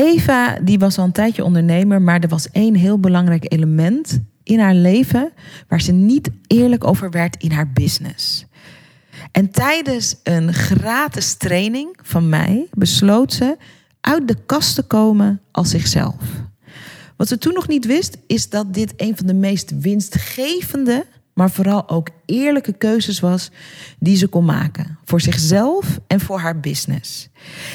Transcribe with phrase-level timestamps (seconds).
[0.00, 4.58] Eva die was al een tijdje ondernemer, maar er was één heel belangrijk element in
[4.58, 5.32] haar leven
[5.68, 8.46] waar ze niet eerlijk over werd in haar business.
[9.32, 13.56] En tijdens een gratis training van mij besloot ze
[14.00, 16.22] uit de kast te komen als zichzelf.
[17.16, 21.50] Wat ze toen nog niet wist, is dat dit een van de meest winstgevende, maar
[21.50, 23.50] vooral ook eerlijke keuzes was
[23.98, 24.98] die ze kon maken.
[25.04, 27.28] Voor zichzelf en voor haar business.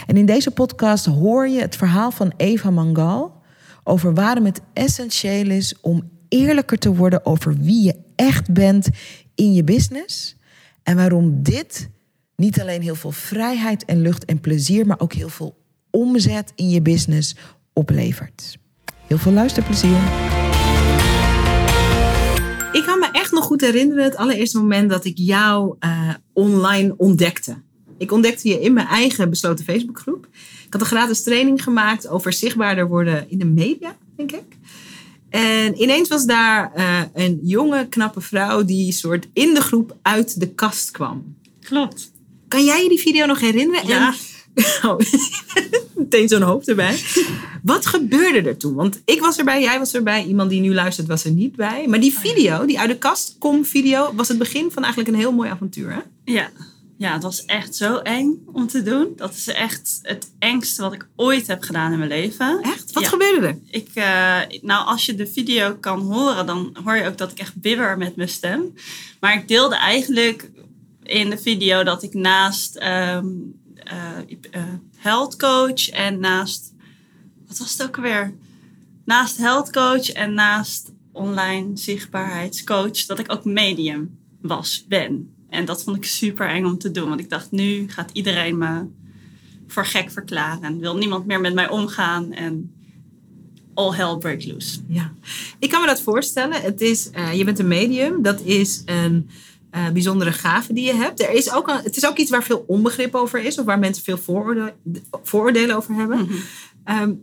[0.07, 3.41] En in deze podcast hoor je het verhaal van Eva Mangal
[3.83, 8.89] over waarom het essentieel is om eerlijker te worden over wie je echt bent
[9.35, 10.35] in je business.
[10.83, 11.89] En waarom dit
[12.35, 15.57] niet alleen heel veel vrijheid en lucht en plezier, maar ook heel veel
[15.91, 17.35] omzet in je business
[17.73, 18.57] oplevert.
[19.07, 19.97] Heel veel luisterplezier.
[22.75, 26.93] Ik kan me echt nog goed herinneren het allereerste moment dat ik jou uh, online
[26.97, 27.55] ontdekte.
[27.97, 30.27] Ik ontdekte je in mijn eigen besloten Facebookgroep.
[30.65, 34.57] Ik had een gratis training gemaakt over zichtbaarder worden in de media, denk ik.
[35.29, 40.39] En ineens was daar uh, een jonge, knappe vrouw die soort in de groep uit
[40.39, 41.35] de kast kwam.
[41.59, 42.11] Klopt.
[42.47, 43.87] Kan jij je die video nog herinneren?
[43.87, 44.13] Ja.
[44.83, 44.99] Oh,
[45.95, 46.99] meteen zo'n hoofd erbij.
[47.63, 48.73] Wat gebeurde er toen?
[48.73, 50.25] Want ik was erbij, jij was erbij.
[50.25, 51.87] Iemand die nu luistert was er niet bij.
[51.87, 55.19] Maar die video, die uit de kast kom video, was het begin van eigenlijk een
[55.19, 55.91] heel mooi avontuur.
[55.93, 55.99] Hè?
[56.33, 56.49] Ja.
[56.97, 59.07] ja, het was echt zo eng om te doen.
[59.15, 62.59] Dat is echt het engste wat ik ooit heb gedaan in mijn leven.
[62.61, 62.91] Echt?
[62.91, 63.09] Wat Ja.
[63.09, 63.57] gebeurde er?
[63.69, 67.39] Ik, eh, nou, als je de video kan horen, dan hoor je ook dat ik
[67.39, 68.73] echt bibber met mijn stem.
[69.19, 70.49] Maar ik deelde eigenlijk
[71.03, 73.25] in de video dat ik naast ehm
[73.85, 74.63] eh,
[74.97, 76.73] health coach en naast,
[77.47, 78.33] wat was het ook alweer?
[79.05, 85.33] Naast health coach en naast online zichtbaarheidscoach, dat ik ook medium was, ben.
[85.49, 88.57] En dat vond ik super eng om te doen, want ik dacht, nu gaat iedereen
[88.57, 88.85] me
[89.67, 92.31] voor gek verklaren en wil niemand meer met mij omgaan.
[92.31, 92.73] En
[93.73, 94.79] all hell break loose.
[94.87, 95.13] Ja,
[95.59, 96.61] ik kan me dat voorstellen.
[96.61, 98.21] Het is, eh, je bent een medium.
[98.21, 99.29] Dat is een
[99.75, 101.21] eh, bijzondere gave die je hebt.
[101.21, 103.59] Er is ook een, het is ook iets waar veel onbegrip over is.
[103.59, 104.73] Of waar mensen veel vooroorde-
[105.23, 106.19] vooroordelen over hebben.
[106.19, 106.33] Mhm.
[106.83, 107.13] Ehm,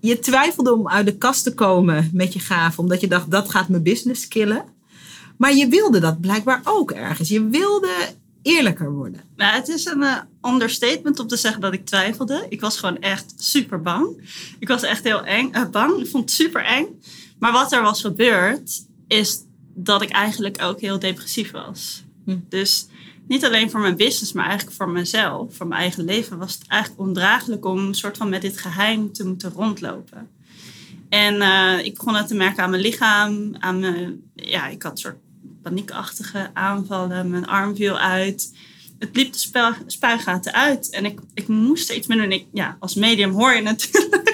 [0.00, 2.80] je twijfelde om uit de kast te komen met je gave.
[2.80, 4.64] Omdat je dacht, dat gaat mijn business killen.
[5.36, 7.28] Maar je wilde dat blijkbaar ook ergens.
[7.28, 7.92] Je wilde
[8.42, 9.20] eerlijker worden.
[9.36, 12.46] Nou, het is een eh, understatement om te zeggen dat ik twijfelde.
[12.48, 14.30] Ik was gewoon echt super bang.
[14.58, 16.00] Ik was echt heel eng, eh, bang.
[16.00, 16.86] Ik vond het super eng.
[17.38, 19.48] Maar wat er was gebeurd, is
[19.84, 22.04] dat ik eigenlijk ook heel depressief was.
[22.24, 22.36] Hm.
[22.48, 22.86] Dus
[23.26, 26.66] niet alleen voor mijn business, maar eigenlijk voor mezelf, voor mijn eigen leven, was het
[26.66, 30.28] eigenlijk ondraaglijk om een soort van met dit geheim te moeten rondlopen.
[31.08, 34.92] En eh, ik begon het te merken aan mijn lichaam, aan mijn, ja, ik had
[34.92, 35.18] een soort
[35.62, 38.56] paniekachtige aanvallen, mijn arm viel uit.
[38.98, 42.32] Het liep de spui- spuigaten uit en ik, ik moest er iets mee doen.
[42.32, 44.29] Ik, ja, als medium hoor je natuurlijk,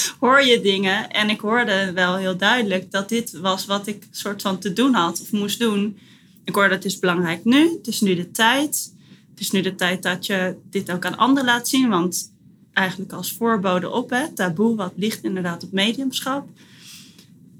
[0.20, 1.10] hoor je dingen.
[1.10, 4.94] En ik hoorde wel heel duidelijk dat dit was wat ik soort van te doen
[4.94, 5.98] had of moest doen.
[6.44, 8.92] Ik hoorde het is belangrijk nu, het is nu de tijd.
[9.30, 12.32] Het is nu de tijd dat je dit ook aan anderen laat zien, want
[12.72, 16.48] eigenlijk als voorbode op, hè, taboe, wat ligt inderdaad op mediumschap.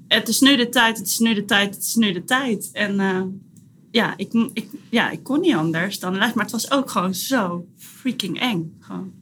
[0.07, 2.69] Het is nu de tijd, het is nu de tijd, het is nu de tijd.
[2.73, 3.21] En eh,
[3.91, 7.15] ja, ik, ik, ja, ik kon niet anders dan luisteren, maar het was ook gewoon
[7.15, 8.77] zo freaking eng.
[8.79, 9.13] Gewoon.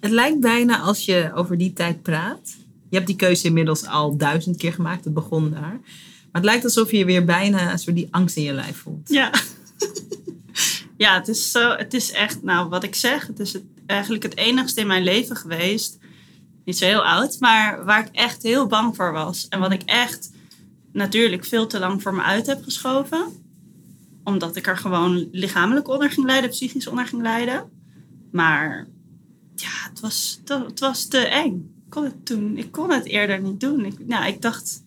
[0.00, 2.56] Het lijkt bijna als je over die tijd praat.
[2.88, 5.04] Je hebt die keuze inmiddels al duizend keer gemaakt.
[5.04, 5.80] Het begon daar.
[5.80, 9.08] Maar het lijkt alsof je weer bijna een soort die angst in je lijf voelt.
[9.08, 9.30] Ja.
[10.96, 14.22] ja, het is, zo, het is echt, nou wat ik zeg, het is het, eigenlijk
[14.22, 15.98] het enigste in mijn leven geweest.
[16.64, 19.48] Niet zo heel oud, maar waar ik echt heel bang voor was.
[19.48, 20.30] En wat ik echt
[20.92, 23.24] natuurlijk veel te lang voor me uit heb geschoven.
[24.24, 27.70] Omdat ik er gewoon lichamelijk onder ging lijden, psychisch onder ging lijden.
[28.32, 28.86] Maar
[29.60, 31.74] ja, het was, het was te eng.
[31.84, 33.84] Ik kon het toen, ik kon het eerder niet doen.
[33.84, 34.82] Ik, nou, ik dacht,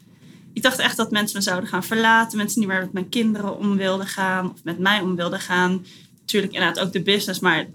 [0.53, 2.37] ik dacht echt dat mensen me zouden gaan verlaten.
[2.37, 4.51] Mensen niet meer met mijn kinderen om wilden gaan.
[4.51, 5.85] Of met mij om wilden gaan.
[6.19, 7.39] Natuurlijk inderdaad ook de business.
[7.39, 7.67] Maar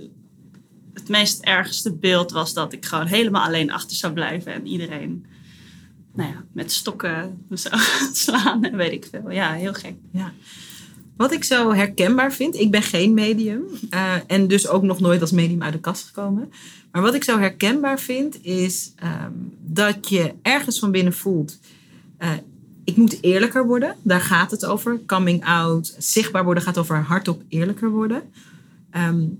[0.94, 4.52] het meest ergste beeld was dat ik gewoon helemaal alleen achter zou blijven.
[4.52, 5.26] En iedereen
[6.18, 7.80] nou ja, met stokken zou
[8.12, 9.30] slaan en weet ik veel.
[9.30, 9.94] Ja, heel gek.
[10.12, 10.32] Ja.
[11.16, 15.20] Wat ik zo herkenbaar vind, ik ben geen medium uh, en dus ook nog nooit
[15.20, 16.52] als medium uit de kast gekomen.
[16.92, 21.58] Maar wat ik zo herkenbaar vind, is um, dat je ergens van binnen voelt.
[22.18, 22.30] Uh,
[22.84, 25.00] ik moet eerlijker worden, daar gaat het over.
[25.06, 28.22] Coming out, zichtbaar worden gaat over hardop eerlijker worden.
[28.96, 29.38] Um,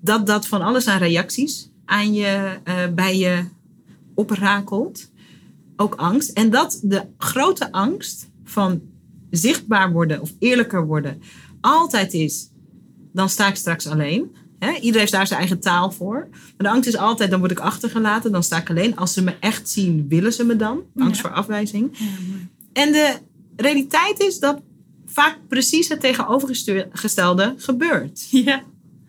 [0.00, 3.44] dat dat van alles aan reacties aan je, uh, bij je
[4.14, 5.10] oprakelt.
[5.76, 6.30] Ook angst.
[6.30, 8.80] En dat de grote angst van
[9.30, 11.22] zichtbaar worden of eerlijker worden
[11.60, 12.50] altijd is,
[13.12, 14.36] dan sta ik straks alleen.
[14.60, 16.28] Iedereen heeft daar zijn eigen taal voor.
[16.30, 18.96] Maar de angst is altijd, dan word ik achtergelaten, dan sta ik alleen.
[18.96, 20.82] Als ze me echt zien, willen ze me dan.
[20.96, 21.90] Angst voor afwijzing.
[21.92, 22.06] Ja,
[22.72, 23.16] en de
[23.56, 24.60] realiteit is dat
[25.06, 28.26] vaak precies het tegenovergestelde gebeurt.
[28.30, 28.62] Ja.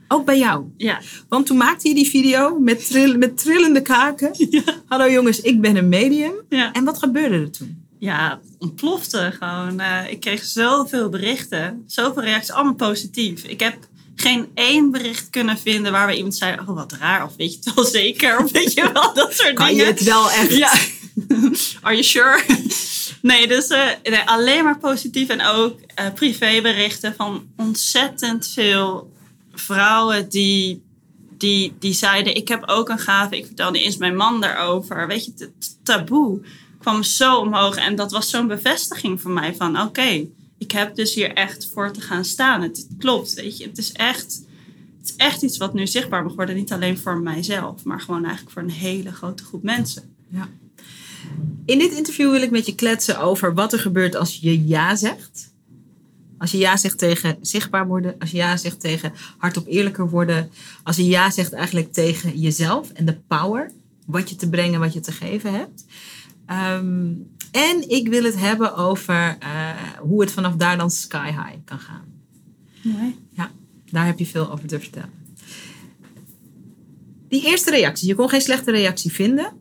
[0.07, 0.65] Ook bij jou.
[0.77, 1.01] Ja.
[1.27, 4.31] Want toen maakte je die video met, trill, met trillende kaken.
[4.50, 4.63] Ja.
[4.86, 6.33] Hallo jongens, ik ben een medium.
[6.50, 6.71] Ja.
[6.71, 7.86] En wat gebeurde er toen?
[8.00, 9.80] Ja, ontplofte gewoon.
[9.80, 13.44] Uh, ik kreeg zoveel berichten, zoveel reacties, allemaal positief.
[13.44, 13.75] Ik heb
[14.16, 17.60] geen één bericht kunnen vinden waar we iemand zei: Oh, wat raar, of weet je
[17.63, 19.75] het wel zeker, of weet je wel, dat soort kan dingen.
[19.75, 20.56] Kan je het wel echt?
[20.56, 20.74] Ja.
[21.81, 22.44] Are you sure?
[23.22, 29.12] nee, dus uh, nee, alleen maar positief en ook uh, privéberichten van ontzettend veel
[29.54, 30.84] vrouwen die,
[31.38, 33.38] die, die zeiden: Ik heb ook een gave.
[33.38, 35.07] Ik vertelde eerst mijn man daarover.
[35.07, 36.42] Weet je, het taboe
[36.80, 37.75] kwam zo omhoog.
[37.75, 40.28] En dat was zo'n bevestiging voor mij van oké,
[40.62, 42.62] ik heb dus hier echt voor te gaan staan.
[42.62, 43.68] Het, klopt, weet je.
[43.68, 44.46] Het is echt...
[44.98, 46.56] Het is echt iets wat nu zichtbaar mag worden.
[46.56, 50.16] Niet alleen voor mijzelf, maar gewoon eigenlijk voor een hele grote groep mensen.
[50.28, 50.50] Ja.
[51.66, 54.96] In dit interview wil ik met je kletsen over wat er gebeurt als je ja
[54.96, 55.54] zegt.
[56.38, 58.16] Als je ja zegt tegen zichtbaar worden.
[58.19, 60.52] Als je ja zegt tegen hardop eerlijker worden.
[60.84, 63.72] Als je ja zegt eigenlijk tegen jezelf en de power.
[64.06, 65.86] Wat je te brengen, wat je te geven hebt.
[66.51, 69.69] Um, en ik wil het hebben over uh,
[70.00, 72.06] hoe het vanaf daar dan sky high kan gaan.
[72.81, 73.15] Mooi.
[73.30, 73.51] Ja,
[73.89, 75.19] daar heb je veel over te vertellen.
[77.27, 79.53] Die eerste reactie, je kon geen slechte reactie vinden.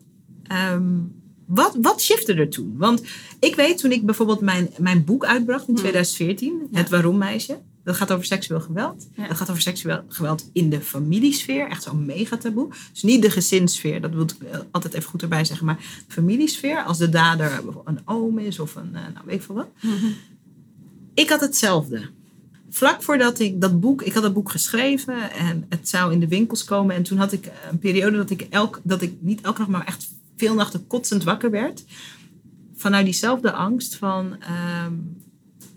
[0.71, 2.73] Um, wat, wat shifte er toen?
[2.77, 3.03] Want
[3.39, 6.67] ik weet toen ik bijvoorbeeld mijn, mijn boek uitbracht in 2014, hmm.
[6.71, 7.59] Het Waarom Meisje.
[7.83, 9.07] Dat gaat over seksueel geweld.
[9.15, 11.67] Dat gaat over seksueel geweld in de familiesfeer.
[11.69, 12.69] Echt zo'n mega taboe.
[12.91, 15.65] Dus niet de gezinssfeer, dat wil ik altijd even goed erbij zeggen.
[15.65, 19.41] Maar de familiesfeer, als de dader een oom is of een, eh, nou weet ik
[19.41, 19.69] veel wat.
[21.13, 22.09] Ik had hetzelfde.
[22.69, 26.27] Vlak voordat ik dat boek, ik had dat boek geschreven en het zou in de
[26.27, 26.95] winkels komen.
[26.95, 29.85] En toen had ik een periode dat ik, elk, dat ik niet elke nacht, maar
[29.85, 30.07] echt
[30.37, 31.83] veel nachten kotsend wakker werd.
[32.75, 34.93] Vanuit diezelfde angst van, ehm,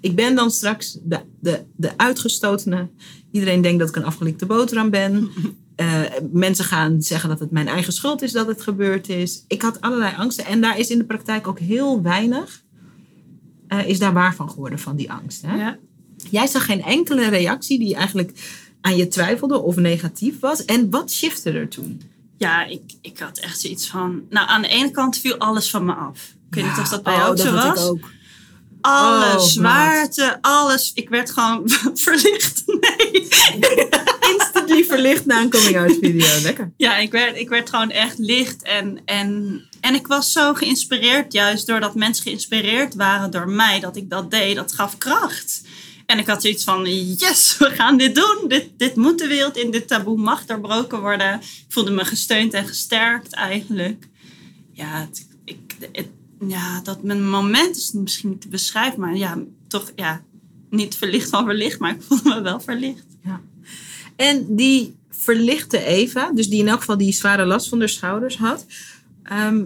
[0.05, 2.89] ik ben dan straks de, de, de uitgestotene.
[3.31, 5.31] Iedereen denkt dat ik een afgelikte boterham ben.
[5.77, 6.03] Uh,
[6.47, 9.45] mensen gaan zeggen dat het mijn eigen schuld is dat het gebeurd is.
[9.49, 10.45] Ik had allerlei angsten.
[10.45, 12.63] En daar is in de praktijk ook heel weinig
[13.69, 15.43] uh, is daar waar van geworden, van die angst.
[15.43, 15.57] Hè?
[15.57, 15.79] Ja.
[16.31, 18.33] Jij zag geen enkele reactie die eigenlijk
[18.81, 20.65] aan je twijfelde of negatief was.
[20.65, 22.01] En wat shifte er toen?
[22.37, 24.23] Ja, ik, ik had echt zoiets van...
[24.31, 26.35] Nou, aan de ene kant viel alles van me af.
[26.49, 27.85] Ik weet niet of dat bij jou oh, ook zo was.
[27.85, 28.11] Ik ook
[28.85, 30.91] alle oh, zwaarte, alles.
[30.95, 31.63] Ik werd gewoon
[31.95, 32.63] verlicht.
[32.67, 33.29] Nee.
[34.37, 36.41] Instantly verlicht na een coming-out video.
[36.43, 36.73] Lekker.
[36.77, 38.63] Ja, ik werd, ik werd gewoon echt licht.
[38.63, 43.97] En, en, en ik was zo geïnspireerd, juist doordat mensen geïnspireerd waren door mij, dat
[43.97, 44.57] ik dat deed.
[44.57, 45.63] Dat gaf kracht.
[46.07, 46.85] En ik had zoiets van,
[47.17, 48.45] yes, we gaan dit doen.
[48.49, 51.35] Dit, dit moet de wereld in, dit taboe mag doorbroken worden.
[51.35, 54.09] Ik voelde me gesteund en gesterkt eigenlijk.
[54.73, 56.09] Ja, het, ik, het,
[56.47, 60.25] ja, dat mijn moment is misschien niet te beschrijven, maar ja, toch ja,
[60.71, 63.07] niet verlicht van verlicht, maar ik voelde me wel verlicht.
[63.25, 63.41] Ja.
[64.17, 68.37] En die verlichte Eva, dus die in elk geval die zware last van de schouders
[68.37, 68.67] had.
[69.23, 69.65] Ehm,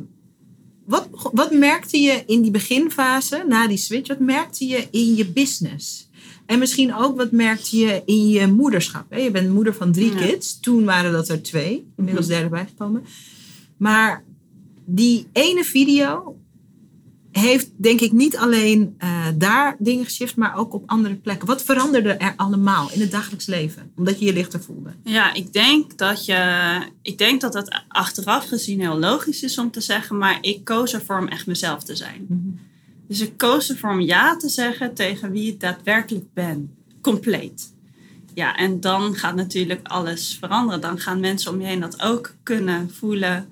[0.85, 5.27] wat, wat merkte je in die beginfase, na die switch, wat merkte je in je
[5.27, 6.09] business?
[6.47, 9.11] En misschien ook wat merkte je in je moederschap?
[9.11, 9.19] Hè?
[9.19, 10.61] Je bent moeder van drie kids.
[10.61, 12.35] Toen waren dat er twee, inmiddels mhm.
[12.35, 13.05] derde bijgekomen.
[13.77, 14.25] Maar
[14.85, 16.39] die ene video
[17.39, 21.47] heeft denk ik niet alleen uh, daar dingen geshift, maar ook op andere plekken.
[21.47, 24.91] Wat veranderde er allemaal in het dagelijks leven, omdat je je lichter voelde?
[25.05, 29.71] Ja, ik denk dat je, ik denk dat het achteraf gezien heel logisch is om
[29.71, 32.27] te zeggen, maar ik koos ervoor om echt mezelf te zijn.
[32.29, 32.39] Mhm.
[33.07, 37.73] Dus ik koos ervoor om ja te zeggen tegen wie ik daadwerkelijk ben, compleet.
[38.35, 40.81] Ja, en dan gaat natuurlijk alles veranderen.
[40.81, 43.49] Dan gaan mensen om je heen dat ook kunnen voelen.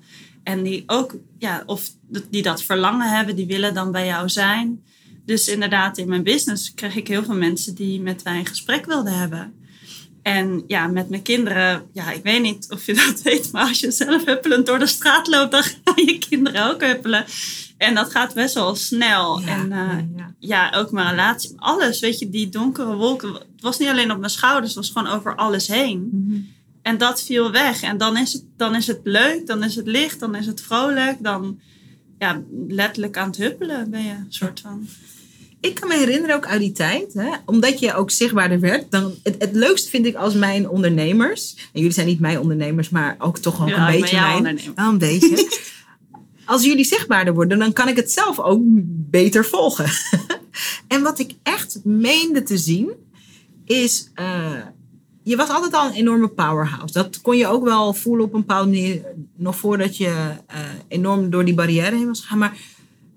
[0.47, 1.89] En die ook, ja, of
[2.29, 4.83] die dat verlangen hebben, die willen dan bij jou zijn.
[5.25, 8.85] Dus inderdaad, in mijn business kreeg ik heel veel mensen die met mij een gesprek
[8.85, 9.53] wilden hebben.
[10.21, 13.79] En ja, met mijn kinderen, ja, ik weet niet of je dat weet, maar als
[13.79, 17.25] je zelf huppelend door de straat loopt, dan gaan je kinderen ook huppelen.
[17.77, 19.41] En dat gaat best wel snel.
[19.41, 23.33] en uh, ja, ja, ook mijn relatie, alles, weet je, die donkere wolken.
[23.33, 26.09] Het was niet alleen op mijn schouders, het was gewoon over alles heen.
[26.87, 27.81] En dat viel weg.
[27.81, 30.61] En dan is, het, dan is het leuk, dan is het licht, dan is het
[30.61, 31.15] vrolijk.
[31.19, 31.59] Dan
[32.19, 34.87] ja, letterlijk aan het huppelen ben je, een soort van.
[35.59, 38.91] Ik kan me herinneren ook uit die tijd, hè, omdat je ook zichtbaarder werd.
[38.91, 42.89] Dan, het, het leukste vind ik als mijn ondernemers, en jullie zijn niet mijn ondernemers,
[42.89, 44.59] maar ook toch Ja, een beetje mijn.
[44.75, 45.59] Wel een beetje.
[46.45, 48.61] als jullie zichtbaarder worden, dan kan ik het zelf ook
[49.09, 49.89] beter volgen.
[50.93, 52.91] en wat ik echt meende te zien,
[53.65, 54.11] is.
[54.13, 54.51] eh,
[55.27, 56.93] je was altijd al een enorme powerhouse.
[56.93, 59.05] Dat kon je ook wel voelen op een bepaalde manier.
[59.35, 62.37] Nog voordat je eh, enorm door die barrière heen was gegaan.
[62.37, 62.57] Maar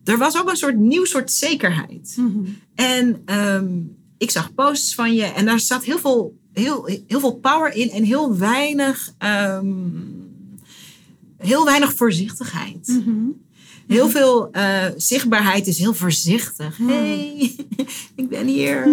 [0.05, 2.17] er was ook een soort nieuw soort zekerheid.
[2.75, 3.69] En ehm,
[4.19, 7.91] ik zag posts van je en daar zat heel veel, heel, heel veel power in
[7.91, 9.69] en heel weinig, ehm,
[11.37, 13.03] heel weinig voorzichtigheid.
[13.91, 16.77] Heel veel eh, zichtbaarheid is heel voorzichtig.
[16.77, 17.57] hey,
[18.15, 18.89] ik ben hier.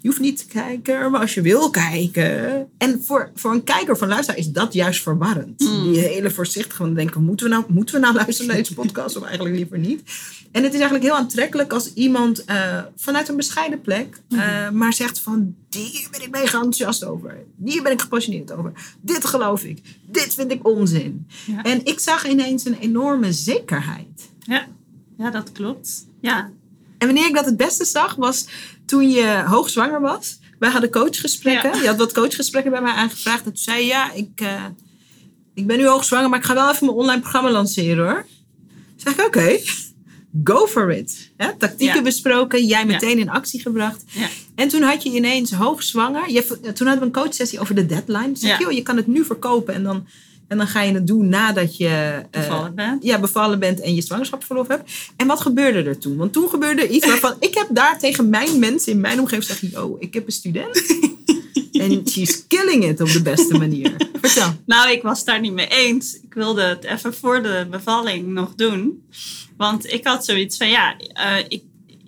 [0.00, 2.66] Je hoeft niet te kijken, maar als je wil kijken.
[2.78, 5.58] En voor, voor een kijker van luisteraar is dat juist verwarrend.
[5.58, 9.16] Die hele voorzichtig van denken, moeten we, nou, moeten we nou luisteren naar deze podcast
[9.16, 10.02] of eigenlijk liever niet?
[10.52, 14.92] En het is eigenlijk heel aantrekkelijk als iemand eh, vanuit een bescheiden plek, eh, maar
[14.92, 17.44] zegt van, hier ben ik mega enthousiast over.
[17.64, 18.72] Hier ben ik gepassioneerd over.
[19.00, 19.82] Dit geloof ik.
[20.02, 21.26] Dit vind ik onzin.
[21.46, 21.62] Ja.
[21.62, 24.30] En ik zag ineens een enorme zekerheid.
[24.38, 24.66] Ja.
[25.18, 26.06] ja, dat klopt.
[26.20, 26.50] Ja.
[26.98, 28.48] En wanneer ik dat het beste zag, was
[28.84, 30.38] toen je hoogzwanger was.
[30.58, 31.74] Wij hadden coachgesprekken.
[31.74, 31.80] Ja.
[31.80, 33.44] Je had wat coachgesprekken bij mij aangevraagd.
[33.44, 34.64] En toen zei je, ja, ik, eh,
[35.54, 38.26] ik ben nu hoogzwanger, maar ik ga wel even mijn online programma lanceren hoor.
[38.96, 39.58] Toen zei ik, oké,
[40.44, 41.30] go for it.
[41.36, 42.02] Hè, tactieken Ja.
[42.02, 44.04] besproken, jij meteen in actie gebracht.
[44.06, 44.28] Ja.
[44.54, 46.30] En toen had je ineens hoogzwanger.
[46.30, 48.30] Je, toen hadden we een coachsessie over de deadline.
[48.34, 48.58] Ja.
[48.58, 50.06] joh, je kan het nu verkopen en dan,
[50.48, 51.88] en dan ga je het doen nadat je...
[52.30, 53.02] eh, Bevallen bent.
[53.04, 54.90] ja, bevallen bent en je zwangerschapsverlof hebt.
[55.16, 56.16] En wat gebeurde er toen?
[56.16, 59.46] Want toen gebeurde er iets waarvan ik heb daar tegen mijn mensen in mijn omgeving
[59.46, 60.78] gezegd: Yo, ik heb een student.
[61.72, 63.96] En she's killing it op de beste manier.
[64.20, 64.54] Vertel.
[64.66, 66.14] Nou, ik was daar niet mee eens.
[66.22, 69.04] Ik wilde het even voor de bevalling nog doen.
[69.56, 71.62] Want ik had zoiets van, ja, eh, ik,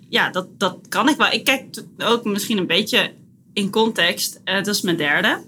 [0.09, 1.31] ja dat, dat kan ik wel.
[1.31, 3.13] Ik kijk ook misschien een beetje
[3.53, 4.41] in context.
[4.43, 5.43] Eh dat is mijn derde.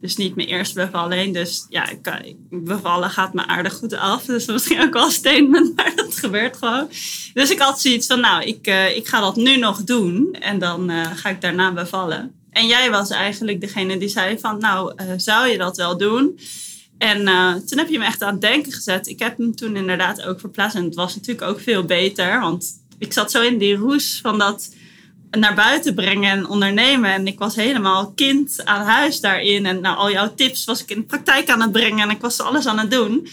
[0.00, 1.34] Dus niet mijn eerste bevalling.
[1.34, 4.24] Dus ja, ik, ik- bevallen gaat me aardig goed af.
[4.24, 6.88] Dus misschien ook wel een statement, maar dat gebeurt gewoon.
[7.34, 10.32] Dus ik had zoiets van, nou, ik, eh, ik ga dat nu nog doen.
[10.32, 12.34] En dan eh, ga ik daarna bevallen.
[12.60, 16.38] En jij was eigenlijk degene die zei van, nou, eh, zou je dat wel doen?
[16.98, 19.06] En eh, toen heb je me echt aan het denken gezet.
[19.06, 20.76] Ik heb hem toen inderdaad ook verplaatst.
[20.76, 22.40] En het was natuurlijk ook veel beter.
[22.40, 22.66] Want
[22.98, 24.74] ik zat zo in die roes van dat
[25.30, 27.12] naar buiten brengen en ondernemen.
[27.12, 29.66] En ik was helemaal kind aan huis daarin.
[29.66, 32.00] En nou, al jouw tips was ik in de praktijk aan het brengen.
[32.00, 33.28] En ik was alles aan het doen.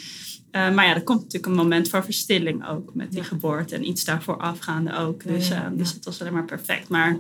[0.52, 2.94] Eh, maar ja, er komt natuurlijk een moment van verstilling ook.
[2.94, 5.24] Met die geboorte en iets daarvoor afgaande ook.
[5.24, 5.72] Dus, ja, ja.
[5.74, 6.90] dus het was alleen maar perfect.
[6.90, 7.20] Maar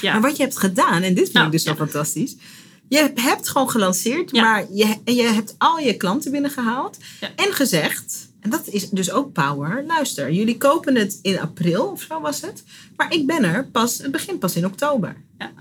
[0.00, 1.76] ja, Maar wat je hebt gedaan, en dit vind Nou, ik dus zo ja.
[1.76, 2.36] fantastisch.
[2.88, 4.42] Je hebt gewoon gelanceerd, Ja.
[4.42, 6.98] maar je, je hebt al je klanten binnengehaald.
[7.36, 9.84] En gezegd, en dat is dus ook power.
[9.86, 12.64] Luister, jullie kopen het in april of zo was het.
[12.96, 15.16] Maar ik ben er pas, het begint pas in oktober.
[15.38, 15.52] Ja.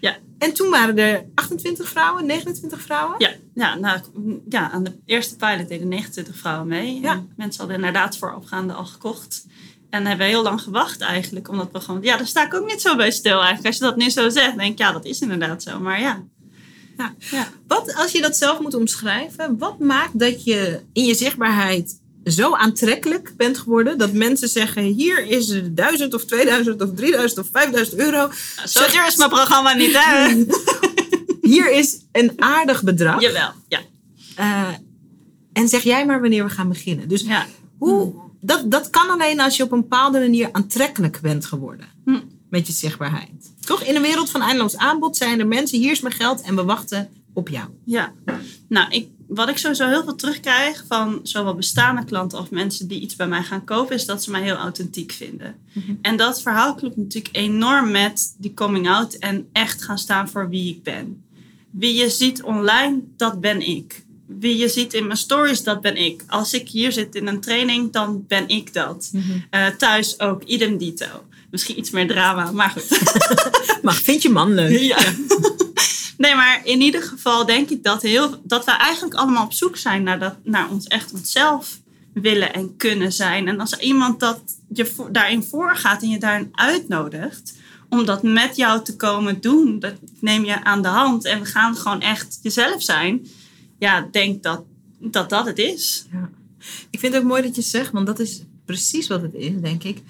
[0.00, 0.16] Ja.
[0.38, 3.14] En toen waren er 28 vrouwen, 29 vrouwen.
[3.18, 4.00] Ja, ja, nou,
[4.48, 7.00] ja, aan de eerste pilot deden 29 vrouwen mee.
[7.00, 7.12] Ja.
[7.12, 9.46] En mensen hadden inderdaad voorafgaande al gekocht.
[9.92, 11.48] En hebben heel lang gewacht eigenlijk.
[11.48, 12.02] Omdat we gewoon...
[12.02, 13.66] Ja, daar sta ik ook niet zo bij stil eigenlijk.
[13.66, 15.80] Als je dat nu zo zegt, denk ik, ja, dat is inderdaad zo.
[15.80, 16.22] Maar ja.
[16.96, 17.14] Ja.
[17.30, 17.48] Ja.
[17.66, 22.54] Wat, als je dat zelf moet omschrijven, wat maakt dat je in je zichtbaarheid zo
[22.54, 27.48] aantrekkelijk bent geworden dat mensen zeggen: hier is er 1000 of 2000 of 3000 of
[27.52, 28.30] 5000 euro.
[28.64, 30.44] Zo duur is mijn programma niet, hè?
[31.52, 33.20] Hier is een aardig bedrag.
[33.20, 33.80] Jawel, ja.
[34.36, 34.74] Eh,
[35.52, 37.08] en zeg jij maar wanneer we gaan beginnen.
[37.08, 37.46] Dus ja.
[37.78, 42.20] hoe, dat, dat kan alleen als je op een bepaalde manier aantrekkelijk bent geworden Hm.
[42.50, 43.52] met je zichtbaarheid.
[43.60, 46.56] Toch in een wereld van eindeloos aanbod zijn er mensen: hier is mijn geld en
[46.56, 47.68] we wachten op jou.
[47.84, 48.12] Ja,
[48.68, 53.00] nou, ik, wat ik sowieso heel veel terugkrijg van zowel bestaande klanten of mensen die
[53.00, 55.54] iets bij mij gaan kopen, is dat ze mij heel authentiek vinden.
[56.02, 60.48] En dat verhaal klopt natuurlijk enorm met die coming out en echt gaan staan voor
[60.48, 61.24] wie ik ben.
[61.70, 64.04] Wie je ziet online, dat ben ik.
[64.40, 66.24] Wie je ziet in mijn stories, dat ben ik.
[66.26, 69.10] Als ik hier zit in een training, dan ben ik dat.
[69.50, 71.06] Eh, thuis ook, idem dito.
[71.50, 72.88] Misschien iets meer drama, maar goed.
[73.82, 74.80] Maar vind je man leuk?
[74.80, 74.98] Ja.
[76.16, 79.76] Nee, maar in ieder geval denk ik dat, heel, dat we eigenlijk allemaal op zoek
[79.76, 81.80] zijn naar, dat, naar ons echt onszelf
[82.14, 83.48] willen en kunnen zijn.
[83.48, 87.54] En als iemand dat je voor, daarin voorgaat en je daarin uitnodigt
[87.88, 91.46] om dat met jou te komen doen, dat neem je aan de hand en we
[91.46, 93.26] gaan gewoon echt jezelf zijn.
[93.82, 94.62] Ja, denk dat
[94.98, 96.06] dat, dat het is.
[96.12, 96.30] Ja.
[96.90, 99.60] Ik vind het ook mooi dat je zegt, want dat is precies wat het is,
[99.60, 100.02] denk ik.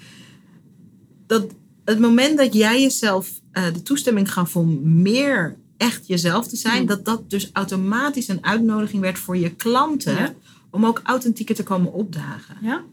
[1.27, 1.45] Dat
[1.85, 6.81] het moment dat jij jezelf eh, de toestemming gaf om meer echt jezelf te zijn,
[6.81, 6.87] Mm.
[6.87, 10.33] dat dat dus automatisch een uitnodiging werd voor je klanten Ja.
[10.69, 12.57] om ook authentieker te komen opdagen.
[12.61, 12.83] Ja.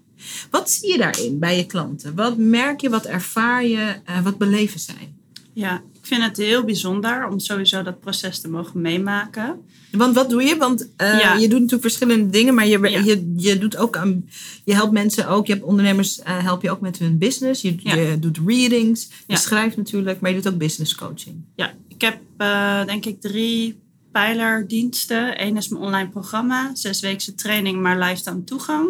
[0.50, 2.14] Wat zie je daarin bij je klanten?
[2.14, 5.12] Wat merk je, wat ervaar je, eh, wat beleven zij?
[5.52, 9.60] ja, vind het heel bijzonder om sowieso dat proces te mogen meemaken.
[9.90, 10.56] Want wat doe je?
[10.56, 11.34] Want eh, Ja.
[11.34, 12.88] je doet natuurlijk verschillende dingen, maar je, Ja.
[13.00, 14.28] je, je doet ook aan,
[14.64, 17.62] je helpt mensen ook, je hebt ondernemers, eh, help je ook met hun business.
[17.62, 17.94] Je, Ja.
[17.94, 21.44] je doet readings, je schrijft natuurlijk, maar je doet ook business coaching.
[21.56, 23.78] Ja, ik heb eh, denk ik drie
[24.12, 25.42] pijlerdiensten.
[25.46, 28.88] Eén is mijn online programma, zesweekse training, maar lifetime toegang.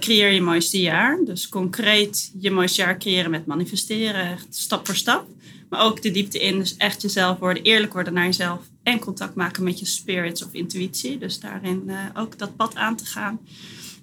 [0.00, 1.18] Creëer je mooiste jaar.
[1.24, 5.26] Dus concreet je mooiste jaar creëren met manifesteren, echt stap voor stap.
[5.68, 8.60] Maar ook de diepte in, dus echt jezelf worden, eerlijk worden naar jezelf.
[8.82, 11.18] En contact maken met je spirits of intuïtie.
[11.18, 13.40] Dus daarin eh, ook dat pad aan te gaan.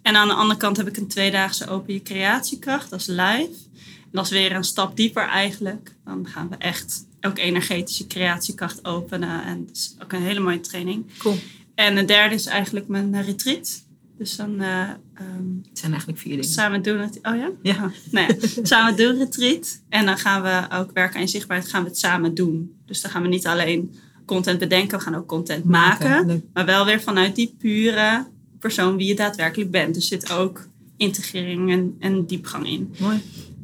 [0.02, 3.50] En aan de andere kant heb ik een tweedaagse open je creatiekracht, dat is live.
[3.84, 5.96] En dat is weer een stap dieper eigenlijk.
[6.06, 9.44] Dan gaan we echt ook energetische creatiekracht openen.
[9.44, 11.06] En dat is ook een hele mooie training.
[11.18, 11.38] Cool.
[11.76, 13.83] En de derde is eigenlijk mijn eh, retreat.
[14.18, 14.82] Dus dan eh,
[15.14, 16.50] ehm, Het zijn eigenlijk vier dingen.
[16.50, 17.20] samen doen het.
[17.22, 17.50] Oh ja?
[17.62, 17.74] Ja.
[17.74, 19.82] Oh, nou ja, samen doen retreat.
[19.90, 21.70] En dan gaan we ook werken aan zichtbaarheid.
[21.70, 22.76] Gaan we het samen doen.
[22.86, 23.94] Dus dan gaan we niet alleen
[24.26, 24.98] content bedenken.
[24.98, 26.44] We gaan ook content Maken.
[26.54, 28.26] Maar wel weer vanuit die pure
[28.60, 29.94] persoon wie je daadwerkelijk bent.
[29.94, 30.68] Dus zit ook
[30.98, 32.94] integrering en, en diepgang in.
[33.00, 33.22] Mooi.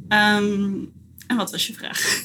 [0.07, 0.73] Ehm,
[1.27, 2.23] en wat was je vraag?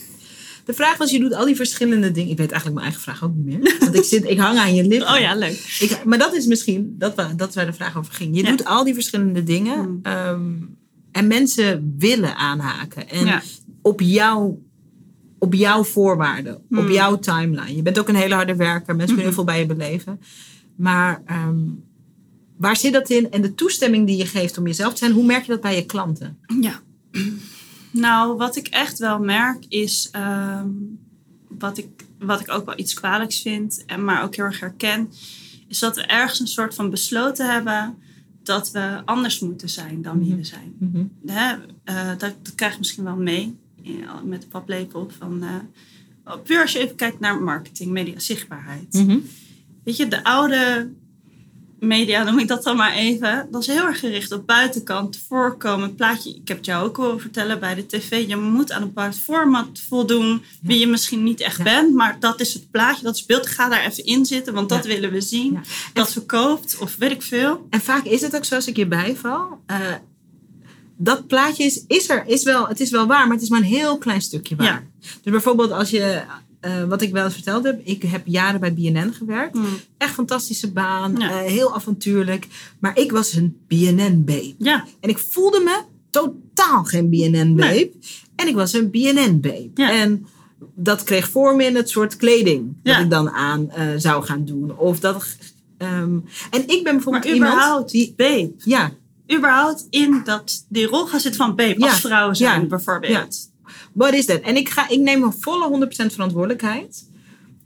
[0.64, 2.30] De vraag was, je doet al die verschillende dingen.
[2.30, 3.76] Ik weet eigenlijk mijn eigen vraag ook niet meer.
[3.80, 5.08] Want ik, zit, ik hang aan je lippen.
[5.14, 5.76] Oh ja, leuk.
[5.80, 8.36] Ik, maar dat is misschien, dat, dat waar de vraag over ging.
[8.36, 8.50] Je Ja.
[8.50, 9.78] doet al die verschillende dingen.
[9.78, 9.98] Hmm.
[10.02, 10.52] ehm,
[11.12, 13.08] en mensen willen aanhaken.
[13.08, 13.42] En Ja.
[13.82, 14.54] op, jou,
[15.38, 16.54] op jouw voorwaarden.
[16.54, 16.90] Op Hmm.
[16.90, 17.76] jouw timeline.
[17.76, 18.96] Je bent ook een hele harde werker.
[18.96, 20.20] Mensen kunnen heel veel bij je beleven.
[20.76, 21.58] Maar ehm,
[22.56, 23.30] waar zit dat in?
[23.30, 25.12] En de toestemming die je geeft om jezelf te zijn.
[25.12, 26.38] Hoe merk je dat bij je klanten?
[26.60, 26.80] Ja.
[27.94, 30.68] Nou, wat ik echt wel merk is ehm,
[31.48, 35.10] wat, ik, wat ik ook wel iets kwalijks vind, en maar ook heel erg herken,
[35.68, 37.94] is dat we ergens een soort van besloten hebben
[38.42, 40.36] dat we anders moeten zijn dan wie Mhm.
[40.36, 40.74] we zijn.
[41.26, 45.42] Hè, eh, dat, dat krijg je misschien wel mee in- met de paplepel van.
[45.42, 49.04] eh, puur als je even kijkt naar marketing, media, zichtbaarheid.
[49.84, 50.90] Weet je, de oude
[51.84, 55.94] media, noem ik dat dan maar even, dat is heel erg gericht op buitenkant, voorkomen,
[55.94, 56.30] plaatje.
[56.34, 58.28] Ik heb het jou ook al vertellen bij de tv.
[58.28, 61.64] Je moet aan een bepaald format voldoen, wie je misschien niet echt Ja.
[61.64, 63.46] bent, maar dat is het plaatje, dat is het beeld.
[63.46, 64.90] Ga daar even in zitten, want dat Ja.
[64.90, 65.52] willen we zien.
[65.52, 65.60] Ja.
[65.92, 67.66] Dat verkoopt, of weet ik veel.
[67.70, 69.62] En vaak is het ook zo als ik je bijval.
[69.66, 69.78] eh,
[70.96, 73.58] dat plaatje is, is er, is wel, het is wel waar, maar het is maar
[73.60, 74.86] een heel klein stukje waar.
[75.22, 76.22] Dus bijvoorbeeld als je,
[76.64, 79.56] eh, wat ik wel eens verteld heb, ik heb jaren bij BNN gewerkt.
[79.56, 79.76] Hmm.
[79.98, 81.30] Echt fantastische baan, Ja.
[81.30, 82.46] eh, heel avontuurlijk.
[82.78, 84.54] Maar ik was een BNN-babe.
[84.58, 87.56] Ja, En ik voelde me totaal geen BNN-babe.
[87.56, 87.98] Nee.
[88.36, 89.70] En ik was een BNN-babe.
[89.74, 89.90] Ja.
[89.92, 90.26] En
[90.74, 94.76] dat kreeg vorm in het soort kleding dat ik dan aan eh, zou gaan doen.
[94.78, 95.26] Of dat,
[95.78, 96.18] ehm,
[96.50, 98.14] en ik ben bijvoorbeeld maar iemand überhaupt, die...
[98.16, 98.52] babe.
[98.58, 98.92] Ja,
[99.36, 103.50] Überhaupt in dat, die rol gaan zitten van babe, als vrouw zijn bijvoorbeeld.
[103.92, 104.40] Wat is dat?
[104.40, 107.04] En ik, ga, ik neem een volle 100% verantwoordelijkheid.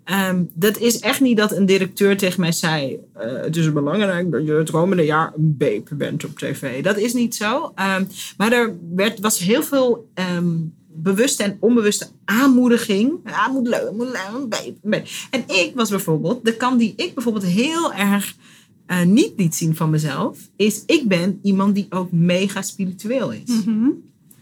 [0.08, 4.30] Ehm, dat is echt niet dat een directeur tegen mij zei: eh, Het is belangrijk
[4.30, 6.82] dat je het komende jaar een babe bent op tv.
[6.82, 7.72] Dat is niet zo.
[7.74, 8.04] Ehm,
[8.36, 13.12] maar er werd, was heel veel ehm, bewuste en onbewuste aanmoediging.
[13.24, 15.02] Ja, moet leuk, moet leuk, een babe.
[15.30, 18.36] En ik was bijvoorbeeld, de kant die ik bijvoorbeeld heel erg
[18.86, 23.64] eh, niet liet zien van mezelf, is: ik ben iemand die ook mega spiritueel is.
[23.64, 23.88] Mhm.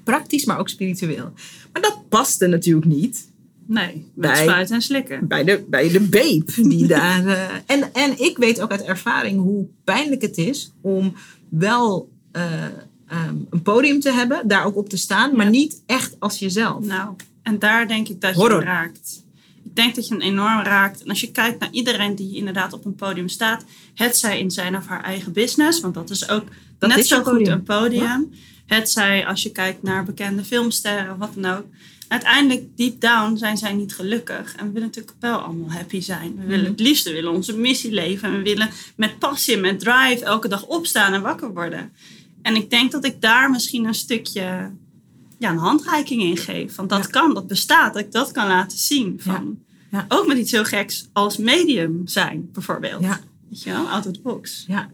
[0.06, 1.32] Praktisch, maar ook spiritueel.
[1.72, 3.28] Maar dat paste natuurlijk niet
[3.68, 5.26] Nee, met Bij- spuiten en slikken.
[5.28, 6.68] bij de, bij de babe.
[6.68, 11.14] Die daar, eh, en, en ik weet ook uit ervaring hoe pijnlijk het is om
[11.48, 12.64] wel eh,
[13.08, 16.84] ehm, een podium te hebben, daar ook op te staan, maar niet echt als jezelf.
[16.84, 18.62] Nou, en daar denk ik dat je Horror.
[18.62, 19.24] raakt.
[19.64, 21.02] Ik denk dat je hem enorm raakt.
[21.02, 23.64] En als je kijkt naar iedereen die inderdaad op een podium staat,
[23.94, 26.44] het zij in zijn of haar eigen business, want dat is ook
[26.78, 27.52] Dat net is zo een goed podium.
[27.52, 28.30] een podium.
[28.66, 31.64] Het zij als je kijkt naar bekende filmsterren, wat dan ook.
[32.08, 34.54] Uiteindelijk, deep down, zijn zij niet gelukkig.
[34.56, 36.36] En we willen natuurlijk wel allemaal happy zijn.
[36.36, 36.70] We willen Mhm.
[36.70, 38.28] het liefst we willen onze missie leven.
[38.28, 41.92] En we willen met passie, met drive elke dag opstaan en wakker worden.
[42.42, 44.70] En ik denk dat ik daar misschien een stukje
[45.38, 46.74] ja, een handreiking in geef.
[46.74, 47.10] Want dat Ja.
[47.10, 49.16] kan, dat bestaat, dat ik dat kan laten zien.
[49.20, 49.58] Van,
[49.90, 50.04] Ja.
[50.08, 53.02] Ook met iets heel geks als medium zijn, bijvoorbeeld.
[53.02, 53.20] Ja.
[53.48, 54.64] Weet je wel, out of the box.
[54.68, 54.90] Ja.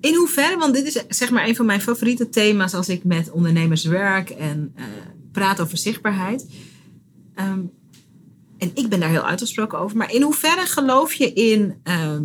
[0.00, 3.30] In hoeverre, want dit is zeg maar een van mijn favoriete thema's als ik met
[3.30, 4.84] ondernemers werk en eh,
[5.32, 6.46] praat over zichtbaarheid.
[7.34, 7.60] Ehm,
[8.58, 9.96] en ik ben daar heel uitgesproken over.
[9.96, 12.24] Maar in hoeverre geloof je in ehm,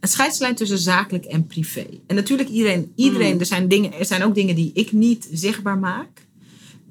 [0.00, 1.86] een scheidslijn tussen zakelijk en privé?
[2.06, 3.40] En natuurlijk iedereen, iedereen Mm.
[3.40, 6.26] er, zijn dingen, er zijn ook dingen die ik niet zichtbaar maak.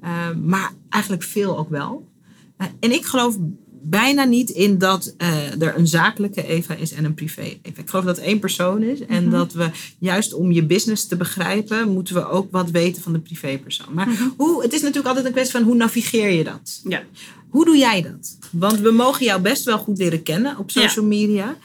[0.00, 2.08] Eh, maar eigenlijk veel ook wel.
[2.56, 3.38] Eh, en ik geloof
[3.82, 7.80] bijna niet in dat eh, er een zakelijke Eva is en een privé Eva.
[7.80, 9.00] Ik geloof dat het één persoon is.
[9.06, 13.12] En dat we juist om je business te begrijpen, moeten we ook wat weten van
[13.12, 13.94] de privépersoon.
[13.94, 16.80] Maar hoe, het is natuurlijk altijd een kwestie van hoe navigeer je dat?
[16.84, 17.02] Ja.
[17.48, 18.38] Hoe doe jij dat?
[18.50, 21.56] Want we mogen jou best wel goed leren kennen op social media.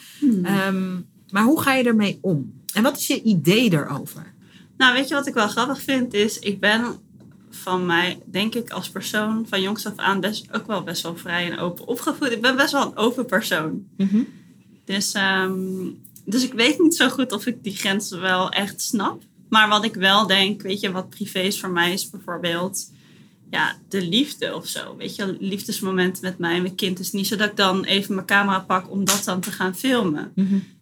[0.43, 0.95] Ehm,
[1.30, 2.53] maar hoe ga je ermee om?
[2.73, 4.34] En wat is je idee erover?
[4.77, 6.13] Nou, weet je wat ik wel grappig vind?
[6.13, 6.82] Is, ik ben
[7.58, 11.17] van mij, denk ik, als persoon van jongs af aan best, ook wel best wel
[11.17, 12.32] vrij en open opgevoed.
[12.32, 13.88] Ik ben best wel een open persoon.
[14.86, 15.56] Dus, ehm,
[16.26, 19.22] dus ik weet niet zo goed of ik die grenzen wel echt snap.
[19.50, 22.91] Maar wat ik wel denk, weet je, wat privé is voor mij is bijvoorbeeld
[23.49, 24.95] ja, de liefde of zo.
[24.97, 26.99] Weet je, liefdesmomenten met mij en mijn kind.
[26.99, 29.75] is niet zo dat ik dan even mijn camera pak om dat dan te gaan
[29.75, 30.31] filmen.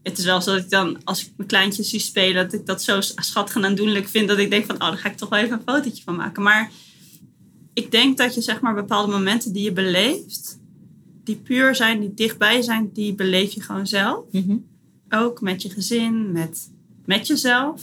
[0.04, 2.66] Het is wel zo dat ik dan, als ik mijn kleintjes zie spelen, dat ik
[2.66, 4.28] dat zo schattig en aandoenlijk vind.
[4.28, 6.44] Dat ik denk van, oh, daar ga ik toch wel even een fotootje van maken.
[6.44, 6.72] Maar
[7.74, 10.60] ik denk dat je zeg maar bepaalde momenten die je beleeft,
[11.24, 14.26] die puur zijn, die dichtbij zijn, die beleef je gewoon zelf.
[15.10, 16.72] Ook met je gezin, met,
[17.06, 17.82] met jezelf.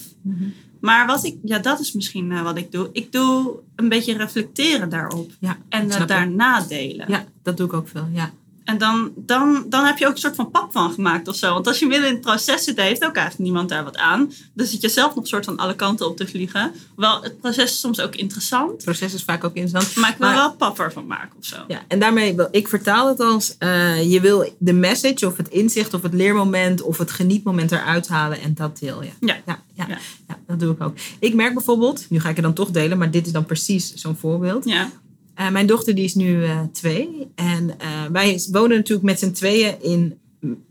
[0.82, 2.88] Maar wat ik, ja, dat is misschien eh, wat ik doe.
[2.92, 5.30] Ik doe een beetje reflecteren daarop.
[5.40, 6.08] Ja, En uh, ik.
[6.08, 7.06] daarna delen.
[7.08, 8.08] Ja, dat doe ik ook veel.
[8.12, 8.30] Ja.
[8.72, 11.52] En dan, dan, dan heb je ook een soort van pap van gemaakt of zo.
[11.52, 14.32] Want als je midden in het proces zit, heeft ook eigenlijk niemand daar wat aan.
[14.54, 16.72] Dan zit je zelf nog een soort van alle kanten op te vliegen.
[16.96, 18.70] Wel, het proces is soms ook interessant.
[18.70, 19.96] Het proces is vaak ook interessant.
[19.96, 21.56] Maar ik wil Maar- wel pap ervan maken of zo.
[21.68, 25.48] Ja, en daarmee wil ik vertaal het als eh, je wil de message of het
[25.48, 29.10] inzicht of het leermoment of het genietmoment eruit halen en dat deel je.
[29.20, 29.36] Ja.
[29.46, 29.98] Ja, ja, Ja.
[30.28, 30.96] ja, dat doe ik ook.
[31.18, 33.94] Ik merk bijvoorbeeld, nu ga ik het dan toch delen, maar dit is dan precies
[33.94, 34.64] zo'n voorbeeld.
[34.64, 34.90] Ja.
[35.34, 39.30] Eh, mijn dochter die is nu eh, twee en eh, wij wonen natuurlijk met z'n
[39.30, 40.18] tweeën in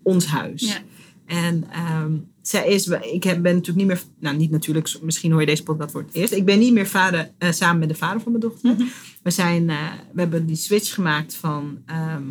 [0.04, 0.62] ons huis.
[0.62, 0.78] Ja.
[1.26, 5.40] En ehm, zij is, ik heb, ben natuurlijk niet meer, nou niet natuurlijk, misschien hoor
[5.40, 6.34] je deze podcast voor het eerst.
[6.34, 8.76] Ik ben niet meer vader, samen met de vader van mijn dochter.
[9.24, 9.66] We, zijn,
[10.12, 12.24] we hebben die switch gemaakt van ehm,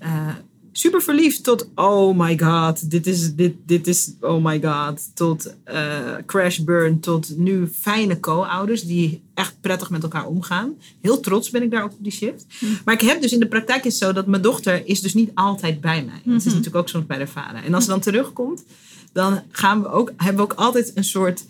[0.00, 0.34] eh,
[0.72, 5.10] super verliefd tot oh my god, dit is, dit, dit is oh my god.
[5.14, 10.74] Tot eh, crash burn, tot nu fijne co-ouders die echt prettig met elkaar omgaan.
[11.00, 12.46] Heel trots ben ik daar ook op die shift.
[12.84, 15.14] Maar ik heb dus in de praktijk is het zo dat mijn dochter is dus
[15.14, 16.20] niet altijd bij mij.
[16.24, 17.64] Dat is natuurlijk ook soms bij de vader.
[17.64, 18.64] En als ze dan terugkomt,
[19.12, 21.44] dan gaan we ook, hebben we ook altijd een soort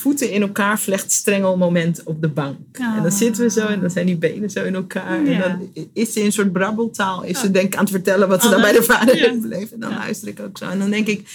[0.00, 2.56] voeten in elkaar vlechtstrengel moment op de bank.
[2.72, 5.24] En dan zitten we zo en dan zijn die benen zo in elkaar.
[5.24, 5.32] Ja.
[5.32, 5.40] En
[5.72, 7.24] dan is ze in een soort brabbeltaal.
[7.24, 9.28] Is ze denk ik aan het vertellen wat ze dan Oh, bij de vader ja.
[9.28, 9.72] heeft beleefd.
[9.72, 9.96] En dan Ja.
[9.96, 10.64] luister ik ook zo.
[10.68, 11.28] En dan denk ik,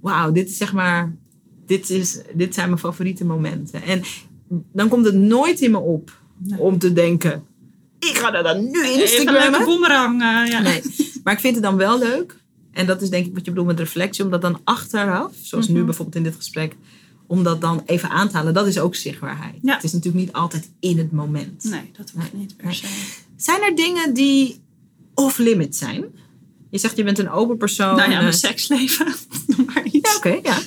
[0.00, 1.14] wauw, dit is zeg maar,
[1.66, 3.82] dit, is, dit zijn mijn favoriete momenten.
[3.82, 4.02] En
[4.72, 6.18] dan komt het nooit in me op
[6.58, 7.44] om te denken,
[7.98, 9.50] ik ga dat dan nu Even een Instagrammen.
[9.50, 10.22] leuke boemerang.
[10.22, 10.60] eh, ja.
[10.60, 10.82] Nee,
[11.24, 12.36] maar ik vind het dan wel leuk.
[12.72, 14.24] En dat is denk ik wat je bedoelt met reflectie.
[14.24, 15.76] Om dat dan achteraf, zoals Mhm.
[15.76, 16.76] nu bijvoorbeeld in dit gesprek,
[17.26, 18.54] om dat dan even aan te halen.
[18.54, 19.58] Dat is ook zichtbaarheid.
[19.62, 19.74] Ja.
[19.74, 21.64] Het is natuurlijk niet altijd in het moment.
[21.64, 22.86] Nee, dat hoeft niet per se.
[23.36, 24.60] Zijn er dingen die
[25.14, 26.04] off-limit zijn?
[26.70, 27.96] Je zegt je bent een open persoon.
[27.96, 29.06] nou ja, eh, mijn seksleven.
[29.46, 30.10] Noem maar iets.
[30.10, 30.58] ja, oké, ja.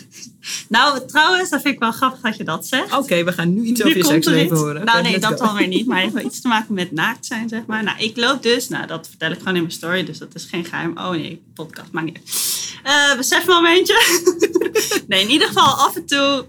[0.67, 2.97] Nou, trouwens, dat vind ik wel grappig dat je dat zegt.
[2.97, 4.85] Oké, we gaan nu iets over Nu je seksleven horen.
[4.85, 5.85] Nou nee, dat dan weer niet.
[5.85, 7.83] Maar het heeft wel iets te maken met naakt zijn, zeg maar.
[7.83, 10.45] Nou, ik loop dus, nou dat vertel ik gewoon in mijn story, dus dat is
[10.45, 10.97] geen geheim.
[10.97, 12.58] Oh nee, podcast, maakt niet uit.
[12.83, 14.23] Eh, besef momentje.
[15.07, 16.45] nee, in ieder geval af en toe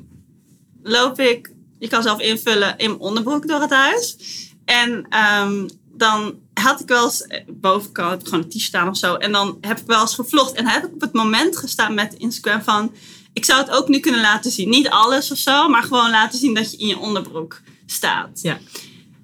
[0.83, 4.16] loop ik, je kan zelf invullen, in mijn onderbroek door het huis.
[4.64, 8.88] En ehm, dan had ik wel eens, eh, bovenkant heb ik gewoon een t-shirt aan
[8.88, 9.14] of zo.
[9.14, 10.52] En dan heb ik wel eens gevlogd.
[10.52, 12.94] En heb ik op het moment gestaan met Instagram van...
[13.33, 14.68] Ik zou het ook nu kunnen laten zien.
[14.68, 18.40] Niet alles of zo, maar gewoon laten zien dat je in je onderbroek staat.
[18.42, 18.61] Ja, En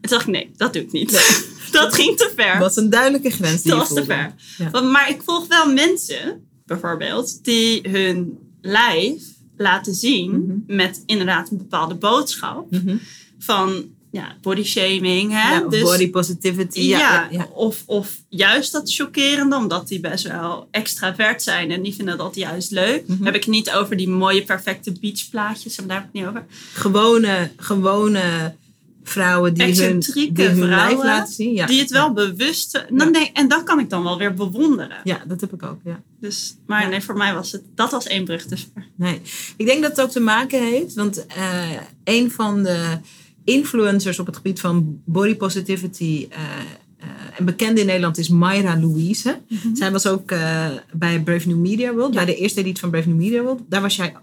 [0.00, 1.10] toen dacht ik, nee, dat doe ik niet.
[1.72, 2.52] dat ging te ver.
[2.52, 4.34] dat was een duidelijke grens die dat was te ver.
[4.72, 4.80] Ja.
[4.80, 9.22] Maar ik volg wel mensen, bijvoorbeeld, die hun lijf
[9.56, 12.70] laten zien met inderdaad een bepaalde boodschap.
[12.70, 12.96] Mhm.
[13.38, 15.32] Van ja, body shaming.
[15.32, 15.54] Hè?
[15.54, 16.80] Ja, Dus- body positivity.
[16.80, 17.48] ja, Ja, ja, ja.
[17.52, 22.34] Of, of juist dat chockerende, omdat die best wel extravert zijn en die vinden dat
[22.34, 23.08] juist leuk.
[23.08, 23.24] Mhm.
[23.24, 26.44] Heb ik niet over die mooie, perfecte beachplaatjes, daar heb ik het niet over.
[26.72, 28.54] Gewone, gewone
[29.08, 31.52] vrouwen die hun, die hun lijf vrouwen laten zien.
[31.52, 31.66] Ja.
[31.66, 32.72] Die het wel bewust.
[32.88, 33.12] Dan Ja.
[33.12, 34.96] denk, en dat kan ik dan wel weer bewonderen.
[35.04, 35.80] Ja, dat heb ik ook.
[35.84, 36.02] Ja.
[36.20, 36.88] Dus, maar Ja.
[36.88, 37.62] nee, voor mij was het.
[37.74, 38.86] Dat was één brug te ver.
[38.96, 39.20] Nee.
[39.56, 41.70] Ik denk dat het ook te maken heeft, want eh,
[42.04, 42.98] een van de
[43.44, 46.40] influencers op het gebied van body positivity eh,
[47.38, 49.40] en bekende in Nederland is Mayra Louise.
[49.74, 50.28] Zij was ook
[50.92, 53.60] bij Brave New Media World, bij de eerste editie van Brave New Media World.
[53.68, 54.14] Daar was jij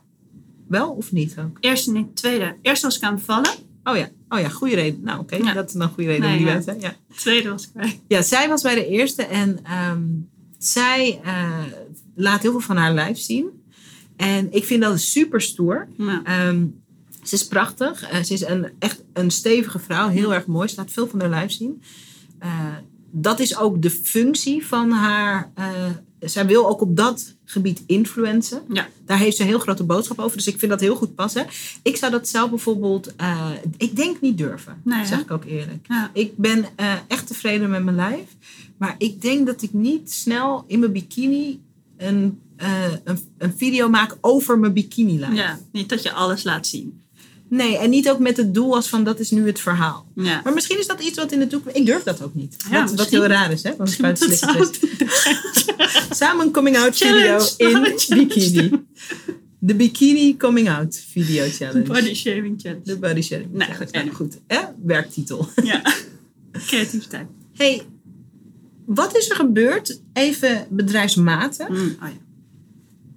[0.67, 1.57] wel of niet ook?
[1.59, 2.55] Eerste niet, tweede.
[2.61, 3.49] Eerst was ik aan het bevallen.
[3.83, 5.03] Oh ja, oh ja goede reden.
[5.03, 5.53] Nou oké, Ja.
[5.53, 6.53] dat is een goede reden Nee, om die ja.
[6.53, 6.81] wedstrijd.
[6.81, 6.95] Ja.
[7.15, 7.99] Tweede was ik bij.
[8.07, 10.03] Ja, zij was bij de eerste en ehm,
[10.57, 11.59] zij eh,
[12.15, 13.45] laat heel veel van haar lijf zien.
[14.15, 15.87] En ik vind dat super stoer.
[15.97, 16.21] Ja.
[16.23, 16.65] Ehm,
[17.23, 18.01] Ze is prachtig.
[18.09, 20.09] Eh, ze is een, echt een stevige vrouw.
[20.09, 20.67] Heel erg mooi.
[20.67, 21.81] Ze laat veel van haar lijf zien.
[22.39, 22.49] Eh,
[23.15, 25.52] dat is ook de functie van haar.
[25.56, 25.71] eh,
[26.19, 28.62] zij wil ook op dat gebied influencen.
[28.69, 28.88] Ja.
[29.06, 30.38] Daar heeft ze een heel grote boodschap over.
[30.38, 31.45] Dus ik vind dat heel goed passen.
[31.82, 33.15] Ik zou dat zelf bijvoorbeeld...
[33.15, 34.82] eh, ik denk niet durven.
[34.84, 35.86] Nee, zeg ik ook eerlijk.
[35.88, 36.10] Ja.
[36.13, 38.36] Ik ben eh, echt tevreden met mijn lijf.
[38.78, 41.62] Maar ik denk dat ik niet snel in mijn bikini...
[41.97, 42.39] een,
[43.04, 45.36] een, een video maak over mijn bikini lijf.
[45.36, 47.02] ja, niet dat je alles laat zien.
[47.55, 50.05] Nee, en niet ook met het doel als van dat is nu het verhaal.
[50.15, 50.41] Ja.
[50.43, 51.77] Maar misschien is dat iets wat in de toekomst...
[51.77, 52.55] Ik durf dat ook niet.
[52.71, 53.75] Ja, wat, wat heel raar is, hè?
[53.75, 54.37] Want het buiten
[56.09, 56.51] samen.
[56.51, 57.53] Coming out video Challenge.
[57.57, 58.27] in Challenge.
[58.27, 58.71] bikini.
[59.59, 61.87] De bikini coming out video challenge.
[61.87, 62.83] Body shaming challenge.
[62.83, 63.47] De body challenge.
[63.49, 64.13] goed, Nou, anyway.
[64.15, 64.37] goed.
[64.47, 64.59] Hè?
[64.83, 65.47] Werktitel.
[65.63, 65.81] Ja.
[66.67, 67.27] Creativiteit.
[67.53, 67.81] hey,
[68.85, 72.11] wat is er gebeurd, even bedrijfsmatig, Mm, oh ja.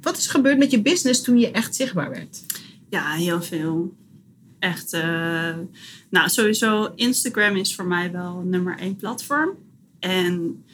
[0.00, 2.42] wat is er gebeurd met je business toen je echt zichtbaar werd?
[2.90, 3.94] Ja, heel veel.
[4.58, 5.54] Echt, eh,
[6.10, 9.50] nou sowieso Instagram is voor mij wel nummer één platform.
[9.98, 10.64] En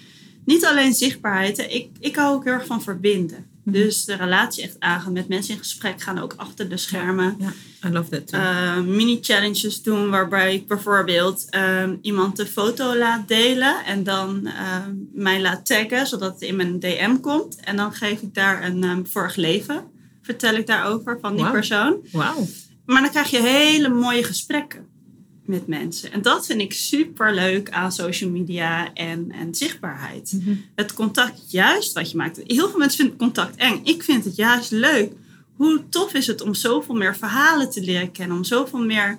[0.44, 3.46] niet alleen zichtbaarheid, ik, ik hou ook heel erg van verbinden.
[3.62, 3.76] Mhm.
[3.76, 7.36] Dus de relatie echt aangaan, met mensen in gesprek gaan, ook achter de schermen.
[7.38, 7.52] Ja,
[7.88, 8.40] I love that too.
[8.40, 14.90] Eh, mini-challenges doen waarbij ik bijvoorbeeld ehm, iemand de foto laat delen en dan ehm,
[15.12, 17.56] mij laat taggen zodat het in mijn DM komt.
[17.60, 19.84] En dan geef ik daar een ehm, vorig leven,
[20.22, 21.96] vertel ik daarover van die persoon.
[22.12, 22.46] Wauw.
[22.86, 24.86] Maar dan krijg je hele mooie gesprekken
[25.46, 26.12] met mensen.
[26.12, 30.32] En dat vind ik super leuk aan social media en, en zichtbaarheid.
[30.32, 30.54] Mhm.
[30.74, 32.40] Het contact, juist wat je maakt.
[32.46, 33.80] Heel veel mensen vinden contact eng.
[33.84, 35.12] Ik vind het juist leuk.
[35.56, 38.36] Hoe tof is het om zoveel meer verhalen te leren kennen.
[38.36, 39.18] Om zoveel meer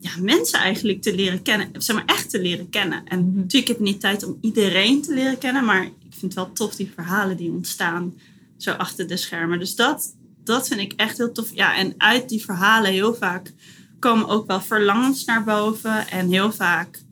[0.00, 1.68] ja, mensen eigenlijk te leren kennen.
[1.78, 3.02] Zeg maar echt te leren kennen.
[3.04, 3.36] En Mhm.
[3.36, 5.64] natuurlijk heb ik niet tijd om iedereen te leren kennen.
[5.64, 8.14] Maar ik vind het wel tof die verhalen die ontstaan
[8.56, 9.58] zo achter de schermen.
[9.58, 11.54] Dus dat, dat vind ik echt heel tof.
[11.54, 13.52] Ja, en uit die verhalen heel vaak
[13.98, 16.08] komen ook wel verlangens naar boven.
[16.08, 17.02] En heel vaak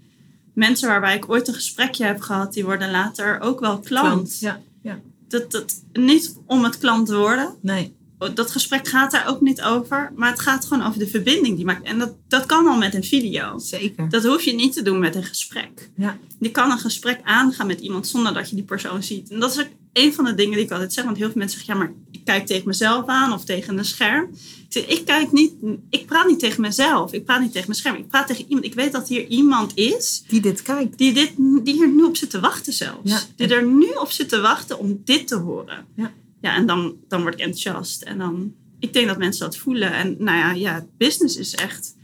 [0.55, 4.39] mensen waarbij ik ooit een gesprekje heb gehad, die worden later ook wel klant.
[4.39, 5.01] Ja, ja.
[5.29, 7.55] Dat, dat, niet om het klant te worden.
[7.63, 7.99] Nee.
[8.35, 10.13] Dat gesprek gaat daar ook niet over.
[10.17, 11.87] Maar het gaat gewoon over de verbinding die maakt.
[11.87, 13.59] En dat, dat kan al met een video.
[13.59, 14.09] Zeker.
[14.09, 15.91] Dat hoef je niet te doen met een gesprek.
[15.97, 16.19] Ja.
[16.39, 19.31] Je kan een gesprek aangaan met iemand zonder dat je die persoon ziet.
[19.31, 21.05] En dat is een van de dingen die ik altijd zeg.
[21.05, 23.85] Want heel veel mensen zeggen, ja, maar ik kijk tegen mezelf aan of tegen een
[23.85, 24.25] scherm.
[24.33, 25.53] Ik zeg, ik kijk niet,
[25.91, 27.13] ik praat niet tegen mezelf.
[27.13, 27.97] Ik praat niet tegen mijn scherm.
[27.97, 28.65] Ik praat tegen iemand.
[28.65, 30.99] Ik weet dat hier iemand is Die dit kijkt.
[30.99, 33.11] die, dit, die hier nu op zit te wachten zelfs.
[33.11, 33.21] Ja.
[33.37, 35.87] Die er nu op zit te wachten om dit te horen.
[35.97, 36.13] Ja.
[36.41, 38.03] Ja, en dan, dan word ik enthousiast.
[38.03, 39.93] En dan, ik denk dat mensen dat voelen.
[39.93, 41.95] En nou ja, ja business is echt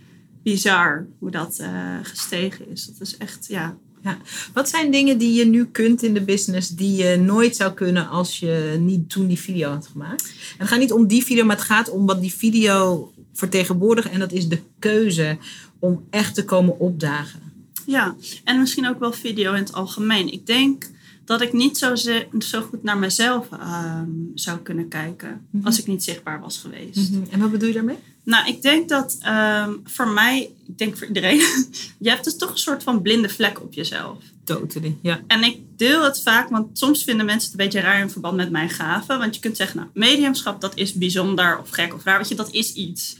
[0.43, 2.87] bizar hoe dat eh, gestegen is.
[2.87, 3.77] Dat is echt, ja.
[4.07, 4.19] Ja.
[4.53, 8.09] Wat zijn dingen die je nu kunt in de business die je nooit zou kunnen
[8.09, 10.23] als je niet toen die video had gemaakt?
[10.25, 14.09] En het gaat niet om die video, maar het gaat om wat die video vertegenwoordigt.
[14.09, 15.39] En dat is de keuze
[15.79, 17.41] om echt te komen opdagen.
[17.87, 18.15] Ja,
[18.45, 20.33] en misschien ook wel video in het algemeen.
[20.33, 20.91] Ik denk
[21.25, 21.95] dat ik niet zo,
[22.39, 25.67] zo goed naar mezelf ehm, zou kunnen kijken Mhm.
[25.67, 27.11] als ik niet zichtbaar was geweest.
[27.31, 27.97] En wat bedoel je daarmee?
[28.27, 31.39] Nou, ik denk dat ehm, voor mij, ik denk voor iedereen,
[31.99, 34.19] je hebt dus toch een soort van blinde vlek op jezelf.
[34.45, 35.21] Totally, ja.
[35.27, 38.37] En ik deel het vaak, want soms vinden mensen het een beetje raar in verband
[38.37, 39.19] met mijn gaven.
[39.19, 42.19] Want je kunt zeggen, nou, mediumschap, dat is bijzonder of gek of raar.
[42.19, 43.17] Weet je, dat is iets.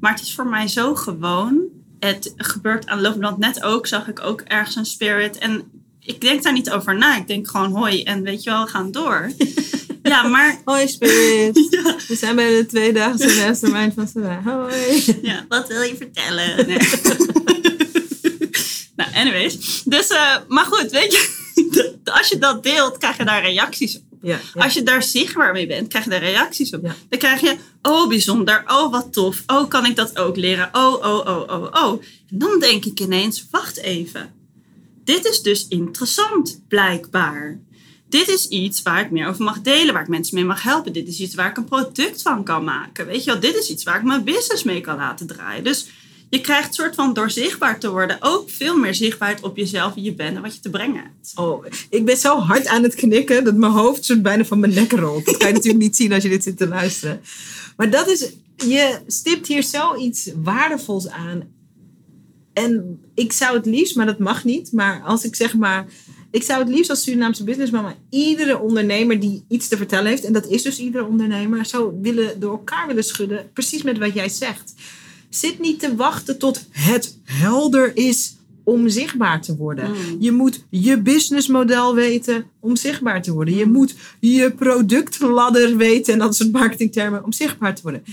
[0.00, 1.62] Maar het is voor mij zo gewoon.
[1.98, 5.38] Het gebeurt aan band net ook, zag ik ook ergens een spirit.
[5.38, 5.62] En
[6.00, 7.16] ik denk daar niet over na.
[7.16, 9.30] Ik denk gewoon hoi en weet je wel, we gaan door.
[10.08, 11.56] ja, maar Hoi Spirit.
[12.08, 14.46] We zijn bij de tweedaagse mastermind van Sarah.
[14.46, 15.18] Hoi.
[15.22, 16.66] Ja, wat wil je vertellen?
[16.66, 16.78] Nee.
[18.96, 19.82] nou, anyways.
[19.84, 21.28] Dus, eh, maar goed, weet je,
[22.04, 24.02] als je dat deelt, krijg je daar reacties op.
[24.22, 24.62] Ja, ja.
[24.62, 26.84] Als je daar zichtbaar mee bent, krijg je daar reacties op.
[26.84, 26.94] Ja.
[27.08, 30.92] Dan krijg je, oh bijzonder, oh wat tof, oh kan ik dat ook leren, oh,
[30.92, 32.02] oh, oh, oh, oh.
[32.30, 34.32] En dan denk ik ineens, wacht even.
[35.04, 37.58] Dit is dus interessant, blijkbaar.
[38.08, 40.92] Dit is iets waar ik meer over mag delen, waar ik mensen mee mag helpen.
[40.92, 43.06] Dit is iets waar ik een product van kan maken.
[43.06, 45.64] Weet je wel, dit is iets waar ik mijn business mee kan laten draaien.
[45.64, 45.86] Dus
[46.30, 50.04] je krijgt soort van door zichtbaar te worden ook veel meer zichtbaarheid op jezelf, wie
[50.04, 51.32] je bent en wat je te brengen hebt.
[51.34, 54.74] Oh, ik ben zo hard aan het knikken dat mijn hoofd soort bijna van mijn
[54.74, 55.24] nek rolt.
[55.26, 57.20] Dat kan je natuurlijk niet zien als je dit zit te luisteren.
[57.76, 61.42] Maar dat is, je stipt hier zoiets waardevols aan.
[62.52, 64.72] En ik zou het liefst, maar dat mag niet.
[64.72, 65.86] Maar als ik zeg maar,
[66.30, 70.32] ik zou het liefst als Surinaamse businessmama iedere ondernemer die iets te vertellen heeft, en
[70.32, 73.50] dat is dus iedere ondernemer, zou willen door elkaar willen schudden.
[73.52, 74.74] Precies met wat jij zegt.
[75.28, 79.90] Zit niet te wachten tot het helder is om zichtbaar te worden.
[79.90, 80.16] Mm.
[80.18, 83.54] Je moet je businessmodel weten om zichtbaar te worden.
[83.54, 88.04] Je moet je productladder weten, en dat soort marketingtermen, om zichtbaar te worden.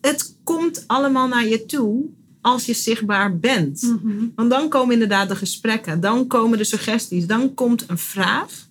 [0.00, 2.04] het komt allemaal naar je toe
[2.42, 3.82] als je zichtbaar bent.
[3.82, 4.26] Mhm.
[4.34, 8.68] Want dan komen inderdaad de gesprekken, dan komen de suggesties, dan komt een vraag.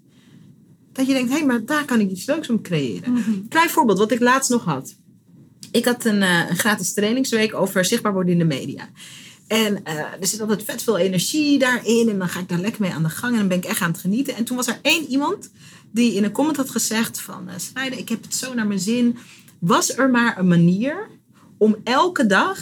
[0.91, 3.11] Dat je denkt, hé, hey, maar daar kan ik iets leuks om creëren.
[3.11, 3.31] Mhm.
[3.49, 4.95] Klein voorbeeld, wat ik laatst nog had.
[5.71, 8.89] Ik had een, eh, een gratis trainingsweek over zichtbaar worden in de media.
[9.47, 12.09] En eh, er zit altijd vet veel energie daarin.
[12.09, 13.31] En dan ga ik daar lekker mee aan de gang.
[13.31, 14.35] En dan ben ik echt aan het genieten.
[14.35, 15.51] En toen was er één iemand
[15.91, 17.49] die in een comment had gezegd van...
[17.75, 19.17] Uh, ik heb het zo naar mijn zin.
[19.59, 21.09] Was er maar een manier
[21.57, 22.59] om elke dag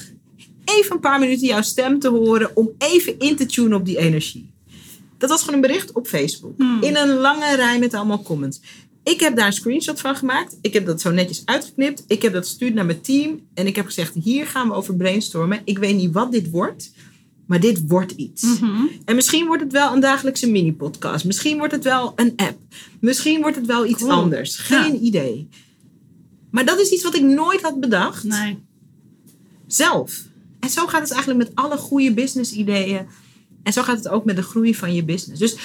[0.77, 2.55] even een paar minuten jouw stem te horen...
[2.55, 4.51] om even in te tunen op die energie.
[5.17, 6.53] Dat was gewoon een bericht op Facebook.
[6.57, 6.81] Hmm.
[6.81, 8.59] In een lange rij met allemaal comments.
[9.03, 10.57] Ik heb daar een screenshot van gemaakt.
[10.61, 12.03] Ik heb dat zo netjes uitgeknipt.
[12.07, 13.39] Ik heb dat gestuurd naar mijn team.
[13.53, 15.61] En ik heb gezegd, hier gaan we over brainstormen.
[15.63, 16.91] Ik weet niet wat dit wordt.
[17.45, 18.43] Maar dit wordt iets.
[18.43, 18.85] Mhm.
[19.05, 21.25] En misschien wordt het wel een dagelijkse mini-podcast.
[21.25, 22.57] Misschien wordt het wel een app.
[22.99, 24.11] Misschien wordt het wel iets Cool.
[24.11, 24.57] anders.
[24.57, 25.47] Geen idee.
[26.51, 28.23] Maar dat is iets wat ik nooit had bedacht.
[28.23, 28.57] Nee.
[29.67, 30.23] Zelf.
[30.59, 33.07] En zo gaat het eigenlijk met alle goede business ideeën.
[33.63, 35.39] En zo gaat het ook met de groei van je business.
[35.39, 35.57] Dus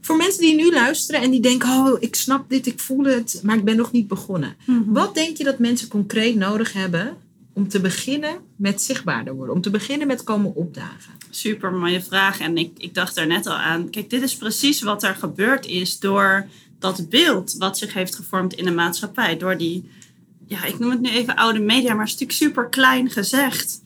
[0.00, 3.40] voor mensen die nu luisteren en die denken: Oh, ik snap dit, ik voel het,
[3.42, 4.56] maar ik ben nog niet begonnen.
[4.66, 4.92] Mhm.
[4.92, 7.16] Wat denk je dat mensen concreet nodig hebben
[7.52, 9.54] om te beginnen met zichtbaarder worden?
[9.54, 11.12] Om te beginnen met komen opdagen?
[11.30, 12.40] Super mooie vraag.
[12.40, 13.90] En ik, ik dacht daar net al aan.
[13.90, 16.46] Kijk, dit is precies wat er gebeurd is door
[16.78, 19.36] dat beeld wat zich heeft gevormd in de maatschappij.
[19.36, 19.90] Door die,
[20.46, 23.80] ja, ik noem het nu even oude media, maar is natuurlijk super klein gezegd.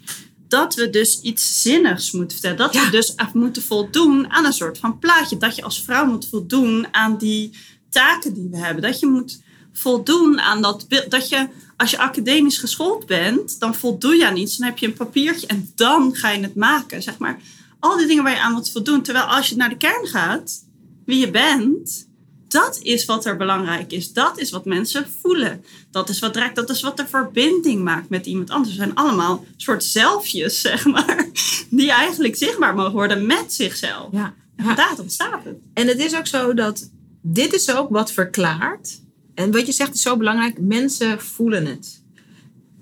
[0.48, 2.56] Dat we dus iets zinnigs moeten vertellen.
[2.56, 2.84] Dat Ja.
[2.84, 5.36] we dus af moeten voldoen aan een soort van plaatje.
[5.36, 7.50] Dat je als vrouw moet voldoen aan die
[7.90, 8.82] taken die we hebben.
[8.82, 9.40] Dat je moet
[9.72, 11.10] voldoen aan dat beeld.
[11.10, 14.56] Dat je, als je academisch geschoold bent, dan voldoe je aan iets.
[14.56, 17.02] Dan heb je een papiertje en dan ga je het maken.
[17.02, 17.40] Zeg maar.
[17.80, 19.02] Al die dingen waar je aan moet voldoen.
[19.02, 20.64] Terwijl als je naar de kern gaat,
[21.04, 22.07] wie je bent,
[22.48, 24.12] dat is wat er belangrijk is.
[24.12, 25.64] Dat is wat mensen voelen.
[25.90, 26.56] Dat is wat raakt.
[26.56, 28.70] Dat is wat de verbinding maakt met iemand anders.
[28.70, 31.28] We zijn allemaal soort zelfjes, zeg maar.
[31.70, 34.08] Die eigenlijk zichtbaar mogen worden met zichzelf.
[34.12, 34.34] Ja.
[34.56, 35.56] En vandaar ontstaat het.
[35.74, 36.90] En het is ook zo dat
[37.22, 39.00] dit is ook wat verklaart.
[39.34, 40.58] En wat je zegt is zo belangrijk.
[40.58, 42.02] Mensen voelen het.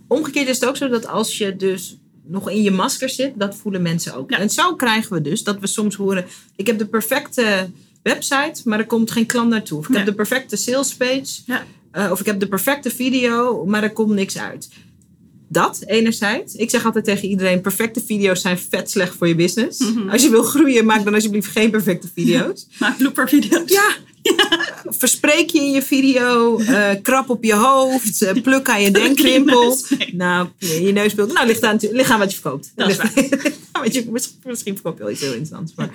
[0.09, 3.57] Omgekeerd is het ook zo dat als je dus nog in je masker zit, dat
[3.57, 4.31] voelen mensen ook.
[4.31, 4.39] Ja.
[4.39, 6.27] En zo krijgen we dus dat we soms horen:
[6.57, 7.71] ik heb de perfecte
[8.15, 9.79] website, maar er komt geen klant naartoe.
[9.79, 9.97] Of ik Ja.
[9.97, 11.65] heb de perfecte sales page, Ja.
[11.93, 14.69] eh, of ik heb de perfecte video, maar er komt niks uit.
[15.49, 16.55] Dat enerzijds.
[16.55, 19.79] Ik zeg altijd tegen iedereen: perfecte video's zijn vet slecht voor je business.
[19.79, 20.09] Mhm.
[20.09, 22.67] Als je wil groeien, maak dan alsjeblieft geen perfecte video's.
[22.81, 23.71] Maak bloopervideo's.
[23.81, 23.95] Ja.
[24.85, 29.77] Verspreek je in je video, eh, krap op je hoofd, eh, pluk aan je denkrimpel.
[30.13, 31.33] Nou, je neusbeeld.
[31.33, 32.73] Nou, ligt aan, ligt aan wat je verkoopt.
[32.75, 32.97] Dat is
[33.95, 35.73] je, misschien, misschien verkoop je wel iets heel interessants.
[35.77, 35.91] Maar.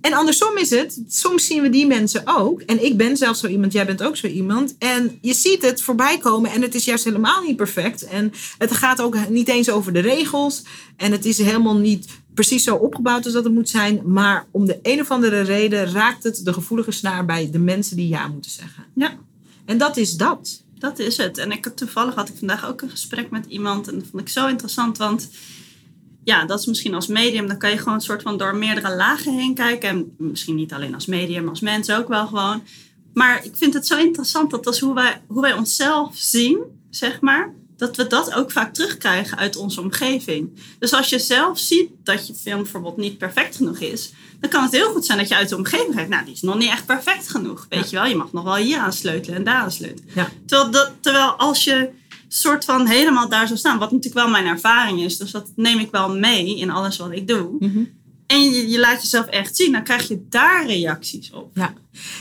[0.00, 2.60] En andersom is het, soms zien we die mensen ook.
[2.60, 4.74] En ik ben zelf zo iemand, jij bent ook zo iemand.
[4.78, 8.02] En je ziet het voorbij komen en het is juist helemaal niet perfect.
[8.02, 10.62] En het gaat ook niet eens over de regels.
[10.96, 14.00] En het is helemaal niet precies zo opgebouwd als dat het moet zijn.
[14.04, 17.96] Maar om de een of andere reden raakt het de gevoelige snaar bij de mensen
[17.96, 18.84] die ja moeten zeggen.
[18.94, 19.18] Ja.
[19.64, 20.62] En dat is dat.
[20.78, 21.38] Dat is het.
[21.38, 23.88] En ik toevallig had ik vandaag ook een gesprek met iemand.
[23.88, 24.98] En dat vond ik zo interessant.
[24.98, 25.28] Want
[26.28, 27.46] ja, dat is misschien als medium.
[27.46, 29.88] Dan kan je gewoon een soort van door meerdere lagen heen kijken.
[29.88, 32.62] En misschien niet alleen als medium, als mens ook wel gewoon.
[33.14, 36.58] Maar ik vind het zo interessant dat dat is hoe wij, hoe wij onszelf zien,
[36.90, 37.54] zeg maar.
[37.76, 40.50] Dat we dat ook vaak terugkrijgen uit onze omgeving.
[40.78, 44.62] Dus als je zelf ziet dat je film bijvoorbeeld niet perfect genoeg is, dan kan
[44.62, 46.10] het heel goed zijn dat je uit de omgeving kijkt.
[46.10, 47.66] Nou, die is nog niet echt perfect genoeg.
[47.68, 50.10] Weet je wel, je mag nog wel hier aan sleutelen en daar aan sleutelen.
[50.14, 50.28] Ja.
[50.46, 51.90] Terwijl, dat, terwijl als je
[52.28, 55.78] soort van helemaal daar zou staan, wat natuurlijk wel mijn ervaring is, dus dat neem
[55.78, 57.56] ik wel mee in alles wat ik doe.
[58.26, 61.50] En je, je laat jezelf echt zien, dan krijg je daar reacties op.
[61.54, 61.74] Ja.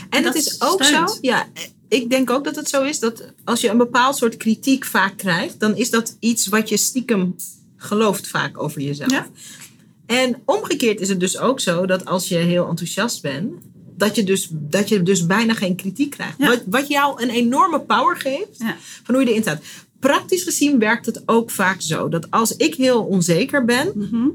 [0.09, 1.11] En dat is ook steunt.
[1.11, 1.47] zo, ja,
[1.87, 5.17] ik denk ook dat het zo is dat als je een bepaald soort kritiek vaak
[5.17, 7.35] krijgt, dan is dat iets wat je stiekem
[7.77, 9.11] gelooft vaak over jezelf.
[9.11, 9.27] Ja.
[10.05, 13.53] En omgekeerd is het dus ook zo dat als je heel enthousiast bent,
[13.97, 16.37] dat je dus, dat je dus bijna geen kritiek krijgt.
[16.37, 16.47] Ja.
[16.47, 18.77] Wat, wat jou een enorme power geeft Ja.
[19.03, 19.61] van hoe je erin staat.
[19.99, 24.27] Praktisch gezien werkt het ook vaak zo dat als ik heel onzeker ben, Mhm.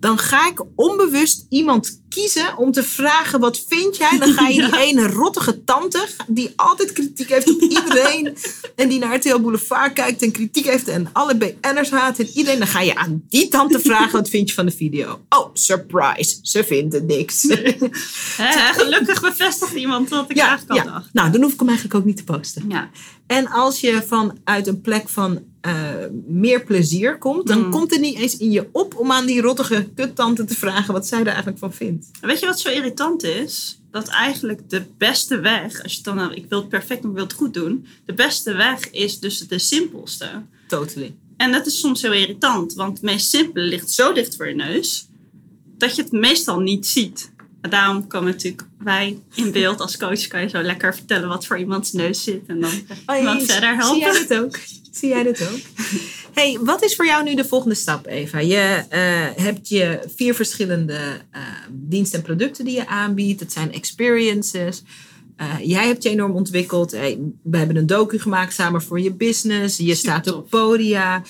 [0.00, 4.18] Dan ga ik onbewust iemand kiezen om te vragen: wat vind jij?
[4.18, 8.36] Dan ga je die ene rottige tante, die altijd kritiek heeft op iedereen.
[8.76, 12.58] en die naar RTL Boulevard kijkt en kritiek heeft en alle BN'ers haat en iedereen.
[12.58, 15.20] Dan ga je aan die tante vragen: wat vind je van de video?
[15.28, 17.46] Oh, surprise, ze vindt het niks.
[18.76, 21.08] Gelukkig bevestigt iemand wat ik ja, eigenlijk al dacht.
[21.12, 22.64] Nou, dan hoef ik hem eigenlijk ook niet te posten.
[22.68, 22.90] Ja.
[23.26, 25.94] En als je vanuit een plek van eh,
[26.26, 27.70] meer plezier komt, dan Mm.
[27.70, 31.06] komt het niet eens in je op om aan die rottige kuttante te vragen wat
[31.06, 32.06] zij er eigenlijk van vindt.
[32.20, 33.80] Weet je wat zo irritant is?
[33.90, 37.10] Dat eigenlijk de beste weg, als je het dan, nou, ik wil het perfect doen,
[37.10, 37.86] ik wil het goed doen.
[38.04, 40.28] De beste weg is dus de simpelste.
[40.68, 41.14] Totally.
[41.36, 44.54] En dat is soms heel irritant, want het meest simpele ligt zo dicht voor je
[44.54, 45.06] neus
[45.78, 47.30] dat je het meestal niet ziet.
[47.66, 50.26] En daarom komen natuurlijk wij in beeld als coach.
[50.26, 52.70] Kan je zo lekker vertellen wat voor iemands neus zit en dan
[53.18, 54.28] iemand verder Oh, Zie jij helpen.
[54.28, 54.58] dit ook?
[54.90, 55.58] Zie jij dit ook?
[56.34, 58.38] Hey, wat is voor jou nu de volgende stap, Eva?
[58.38, 60.98] Je eh, hebt je vier verschillende
[61.30, 61.40] eh,
[61.70, 63.40] diensten en producten die je aanbiedt.
[63.40, 64.82] Het zijn experiences.
[65.36, 66.90] Eh, jij hebt je enorm ontwikkeld.
[66.90, 69.76] Hey, we hebben een docu gemaakt samen voor je business.
[69.76, 71.22] Je staat op podia.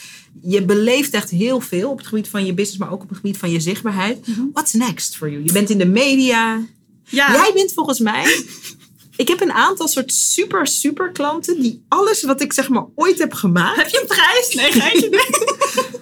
[0.42, 3.16] Je beleeft echt heel veel op het gebied van je business, maar ook op het
[3.18, 4.26] gebied van je zichtbaarheid.
[4.26, 4.40] Mhm.
[4.52, 5.44] What's next for you?
[5.44, 6.60] Je bent in de media.
[7.08, 8.24] Ja, Jij bent volgens mij.
[9.16, 13.18] Ik heb een aantal soort super, super klanten die alles wat ik zeg maar ooit
[13.18, 14.54] heb gemaakt, heb je een prijs?
[14.54, 15.10] Nee, geintje.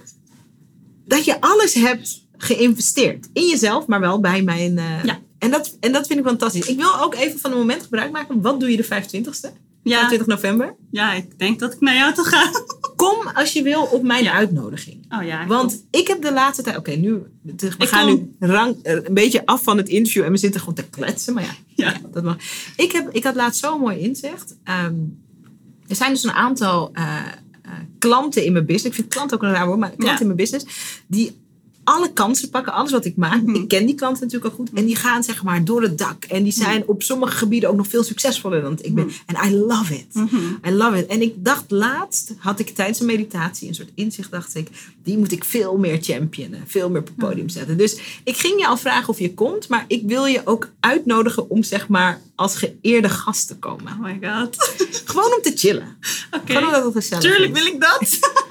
[1.07, 3.29] dat je alles hebt geïnvesteerd.
[3.33, 4.79] In jezelf, maar wel bij mijn.
[4.79, 5.21] eh, Ja.
[5.45, 6.67] En dat, en dat vind ik fantastisch.
[6.67, 8.41] Ik wil ook even van een moment gebruik maken.
[8.41, 9.51] Wat doe je de 25ste?
[9.83, 10.75] Ja, 20 november.
[10.91, 12.51] ja, ik denk dat ik naar jou toe ga.
[12.97, 14.33] Kom als je wil op mijn Ja.
[14.33, 15.13] uitnodiging.
[15.19, 16.77] Oh ja, ik Want ik heb de laatste tijd.
[16.77, 17.23] Oké, nu.
[17.43, 18.35] We Ik gaan kom.
[18.39, 18.49] nu
[18.83, 21.35] eh, een beetje af van het interview en we zitten gewoon te kletsen.
[21.35, 22.01] Maar ja, Ja.
[22.13, 22.37] dat mag.
[22.77, 24.57] Ik, heb, ik had laatst zo'n mooi inzicht.
[24.65, 24.95] Ehm,
[25.89, 27.17] er zijn dus een aantal eh,
[27.63, 28.87] eh, klanten in mijn business.
[28.89, 30.67] Ik vind klant ook een raar woord, maar klanten in mijn business.
[31.07, 31.37] Die
[31.85, 33.43] alle kansen pakken, alles wat ik maak.
[33.43, 33.55] Mhm.
[33.55, 34.71] Ik ken die klanten natuurlijk ook goed.
[34.75, 36.25] En die gaan zeg maar door het dak.
[36.25, 39.11] En die zijn op sommige gebieden ook nog veel succesvoller dan ik ben.
[39.27, 40.15] En I love it.
[40.15, 40.37] Mhm.
[40.67, 41.07] I love it.
[41.07, 44.69] En ik dacht laatst, had ik tijdens een meditatie een soort inzicht, dacht ik,
[45.03, 47.77] die moet ik veel meer championen, veel meer op het podium zetten.
[47.77, 51.51] Dus ik ging je al vragen of je komt, maar ik wil je ook uitnodigen
[51.51, 53.93] om zeg maar als geëerde gast te komen.
[53.93, 54.57] Oh my god.
[55.05, 55.97] Gewoon om te chillen.
[56.37, 56.53] Oké.
[56.53, 58.09] Gewoon omdat het gezellig Tuurlijk wil ik dat.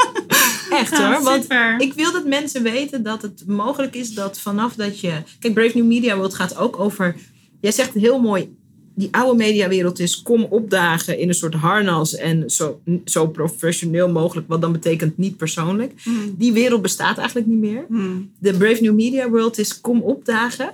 [0.74, 1.24] Echt hoor.
[1.24, 1.80] Want super.
[1.80, 5.14] ik wil dat mensen weten dat het mogelijk is dat vanaf dat je.
[5.40, 7.16] Kijk, Brave New Media World gaat ook over.
[7.62, 8.56] Jij zegt heel mooi.
[8.96, 14.48] Die oude mediawereld is kom opdagen in een soort harnas en zo, zo professioneel mogelijk,
[14.48, 15.94] wat dan betekent niet persoonlijk.
[16.04, 16.36] Mm.
[16.38, 17.86] Die wereld bestaat eigenlijk niet meer.
[17.88, 18.32] Mm.
[18.40, 20.74] De Brave New Media World is kom opdagen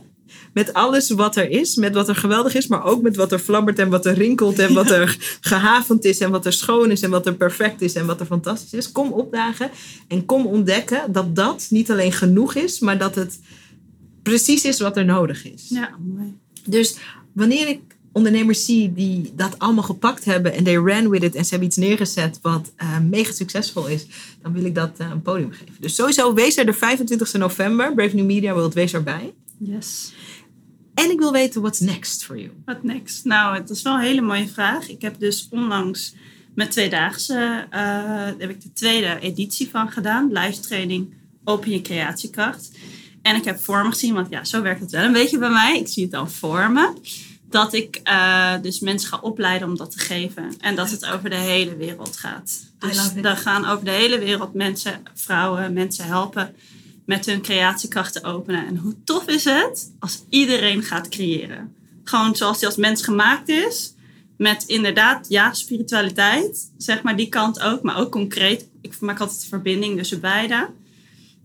[0.54, 3.40] met alles wat er is, met wat er geweldig is, maar ook met wat er
[3.40, 7.02] flabbert en wat er rinkelt en wat er gehavend is en wat er schoon is
[7.02, 8.92] en wat er perfect is en wat er fantastisch is.
[8.92, 9.70] Kom opdagen
[10.08, 13.40] en kom ontdekken dat dat niet alleen genoeg is, maar dat het
[14.24, 15.66] precies is wat er nodig is.
[15.70, 16.38] Ja, mooi.
[16.66, 16.98] Dus
[17.34, 17.80] wanneer ik
[18.12, 21.68] ondernemers zie die dat allemaal gepakt hebben en they ran with it en ze hebben
[21.68, 24.06] iets neergezet wat eh, mega succesvol is,
[24.42, 25.76] dan wil ik dat eh, een podium geven.
[25.80, 29.34] Dus sowieso wees er de 25 november, Brave New Media World, wees erbij.
[29.60, 30.14] Yes.
[30.94, 32.52] En ik wil weten what's next for you.
[32.66, 33.26] Wat next?
[33.26, 34.90] Nou, het is wel een hele mooie vraag.
[34.90, 36.14] Ik heb dus onlangs
[36.56, 40.32] met tweedaagse eh, heb ik de tweede editie van gedaan.
[40.32, 42.72] Live training Open je creatiekracht.
[43.22, 45.50] En ik heb voor me gezien, want ja, zo werkt het wel een beetje bij
[45.50, 45.80] mij.
[45.80, 46.94] Ik zie het dan voor me.
[47.50, 50.54] Dat ik eh, dus mensen ga opleiden om dat te geven.
[50.60, 52.60] En dat het over de hele wereld gaat.
[52.80, 56.56] Dus dan gaan over de hele wereld mensen, vrouwen, mensen helpen
[57.10, 58.68] met hun creatiekracht te openen.
[58.68, 61.76] En hoe tof is het als iedereen gaat creëren?
[62.04, 63.94] Gewoon zoals die als mens gemaakt is.
[64.38, 66.72] Met inderdaad, ja, spiritualiteit.
[66.78, 67.82] Zeg maar die kant ook.
[67.82, 68.68] Maar ook concreet.
[68.82, 70.70] Ik maak altijd de verbinding tussen beide.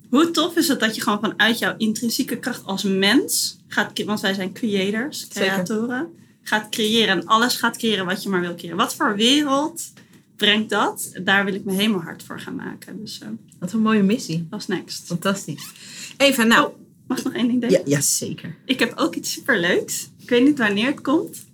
[0.08, 4.04] Hoe tof is het dat je gewoon vanuit jouw intrinsieke kracht als mens gaat...
[4.04, 5.52] Want wij zijn creators, Zeker.
[5.52, 6.08] creatoren.
[6.42, 7.20] Gaat creëren.
[7.20, 8.76] En alles gaat creëren wat je maar wil creëren.
[8.76, 9.92] Wat voor wereld
[10.36, 11.12] brengt dat?
[11.22, 13.00] Daar wil ik me helemaal hard voor gaan maken.
[13.00, 13.28] Dus eh
[13.58, 14.46] Wat een mooie missie.
[14.50, 15.06] dat is next.
[15.06, 15.70] Fantastisch.
[16.16, 16.66] Eva, nou.
[16.66, 16.74] Oh,
[17.06, 17.78] mag ik nog één ding delen?
[17.78, 18.56] Ja, ja, zeker.
[18.64, 20.08] Ik heb ook iets superleuks.
[20.18, 21.44] Ik weet niet wanneer het komt.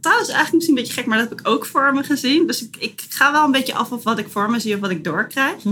[0.00, 2.46] Trouwens, eigenlijk misschien een beetje gek, maar dat heb ik ook voor me gezien.
[2.46, 4.80] Dus ik, ik ga wel een beetje af of wat ik voor me zie of
[4.80, 5.62] wat ik doorkrijg.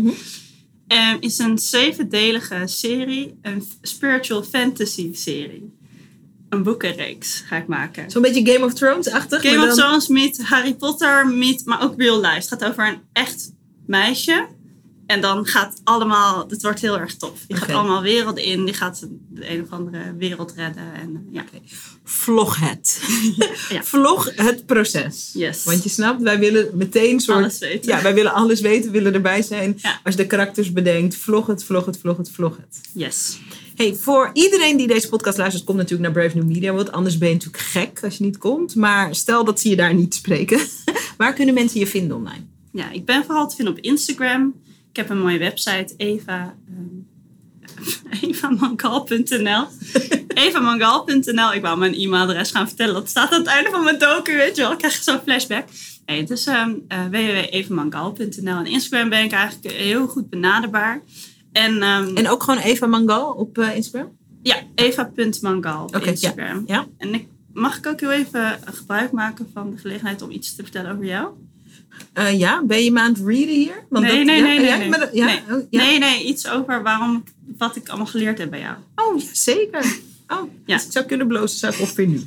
[0.86, 5.72] Ehm, is een zevendelige serie, een spiritual fantasy serie.
[6.53, 8.11] Een boekenreeks ga ik maken.
[8.11, 9.42] Zo'n beetje Game of Thrones-achtig.
[9.42, 12.34] Game maar of dan- Thrones meet Harry Potter meet, maar ook real life.
[12.34, 13.53] Het gaat over een echt
[13.86, 14.46] meisje.
[15.07, 17.44] En dan gaat allemaal, het wordt heel erg tof.
[17.48, 17.61] Oké.
[17.61, 18.64] gaat allemaal werelden in.
[18.64, 20.94] Die gaat de een of andere wereld redden.
[20.94, 21.44] En ja,
[22.05, 23.00] Vlog het.
[23.68, 23.82] Ja.
[23.82, 25.30] Vlog het proces.
[25.34, 25.64] yes.
[25.64, 27.38] Want je snapt, wij willen meteen soort...
[27.38, 27.88] Alles weten.
[27.92, 29.78] Ja, wij willen alles weten, willen erbij zijn.
[29.82, 30.00] Ja.
[30.05, 32.80] Als je de karakters bedenkt, vlog het, vlog het, vlog het, vlog het.
[32.92, 33.38] Yes.
[33.76, 36.92] Hey, voor iedereen die deze podcast luistert, komt natuurlijk naar Brave New Media World.
[36.92, 38.74] Anders ben je natuurlijk gek als je niet komt.
[38.74, 40.60] Maar stel dat ze je daar niet spreken.
[41.16, 42.44] Waar kunnen mensen je vinden online?
[42.72, 44.54] Ja, ik ben vooral te vinden op Instagram.
[44.90, 46.54] Ik heb een mooie website, Eva...
[46.68, 49.66] ehm, evamangal.nl
[50.46, 52.94] evamangal.nl Ik wou mijn e-mailadres gaan vertellen.
[52.94, 54.72] Dat staat aan het einde van mijn docu, weet je wel.
[54.72, 55.68] Ik krijg zo'n flashback.
[56.06, 61.02] Nee, het is ehm eh, www.evamangal.nl En Instagram ben ik eigenlijk heel goed benaderbaar.
[61.53, 64.11] En, ehm, En ook gewoon Eva Mangal op eh, Instagram?
[64.42, 65.96] ja, eva.mangal op.
[65.96, 66.62] Instagram.
[66.66, 66.86] Ja.
[66.98, 70.62] En ik, mag ik ook heel even gebruik maken van de gelegenheid om iets te
[70.62, 71.28] vertellen over jou?
[72.12, 73.84] Eh, ja, ben je me aan het readen hier?
[73.88, 74.78] Want nee, dat- nee, ja, nee, nee.
[74.78, 74.88] nee.
[74.88, 75.40] maar ja, nee.
[75.50, 75.82] oh, ja.
[75.82, 77.24] nee, nee, iets over waarom,
[77.59, 78.76] wat ik allemaal geleerd heb bij jou.
[78.94, 79.84] Oh, zeker.
[80.28, 80.74] Oh, Ja.
[80.74, 82.24] als ik zou kunnen blozen, zou ik ongeveer nu.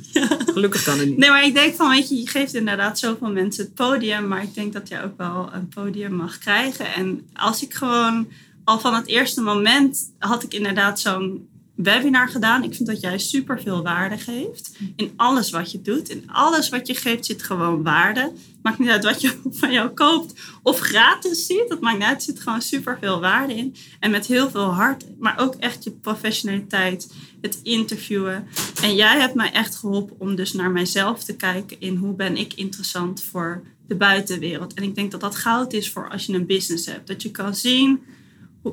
[0.52, 1.16] Gelukkig kan het niet.
[1.18, 4.28] Nee, maar ik denk van, weet je, je geeft inderdaad zoveel mensen het podium.
[4.28, 6.94] Maar ik denk dat jij ook wel een podium mag krijgen.
[6.94, 8.28] En als ik gewoon,
[8.66, 12.62] al van het eerste moment had ik inderdaad zo'n webinar gedaan.
[12.62, 14.70] Ik vind dat jij super veel waarde geeft.
[14.96, 16.08] In alles wat je doet.
[16.08, 18.32] In alles wat je geeft zit gewoon waarde.
[18.62, 21.64] Maakt niet uit wat je van jou koopt of gratis ziet.
[21.68, 22.16] Dat maakt niet uit.
[22.16, 23.74] Er zit gewoon super veel waarde in.
[24.00, 25.04] En met heel veel hart.
[25.18, 27.12] Maar ook echt je professionaliteit.
[27.40, 28.48] Het interviewen.
[28.82, 31.80] En jij hebt mij echt geholpen om dus naar mijzelf te kijken.
[31.80, 34.74] In hoe ben ik interessant voor de buitenwereld.
[34.74, 37.06] En ik denk dat dat goud is voor als je een business hebt.
[37.06, 38.00] Dat je kan zien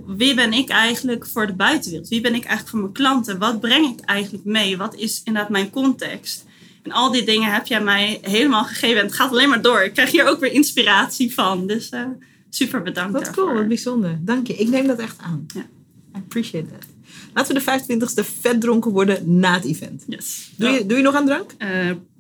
[0.06, 2.10] wie ben ik eigenlijk voor de buitenwereld?
[2.10, 3.40] Wie ben ik eigenlijk voor mijn klanten?
[3.40, 4.78] Wat breng ik eigenlijk mee?
[4.78, 6.46] Wat is inderdaad mijn context?
[6.84, 9.00] En al die dingen heb jij mij helemaal gegeven.
[9.00, 9.84] En het gaat alleen maar door.
[9.84, 11.68] Ik krijg hier ook weer inspiratie van.
[11.68, 12.02] Dus eh,
[12.50, 13.44] super bedankt Wat daarvoor.
[13.44, 14.20] cool, wat bijzonder.
[14.22, 14.54] Dank je.
[14.54, 15.46] Ik neem dat echt aan.
[15.54, 15.62] Ja.
[15.62, 16.86] I appreciate that.
[17.34, 20.04] Laten we de 25e vet dronken worden na het event.
[20.08, 20.52] Yes.
[20.56, 21.52] Doe je, doe je nog aan drank?
[21.58, 21.70] Eh,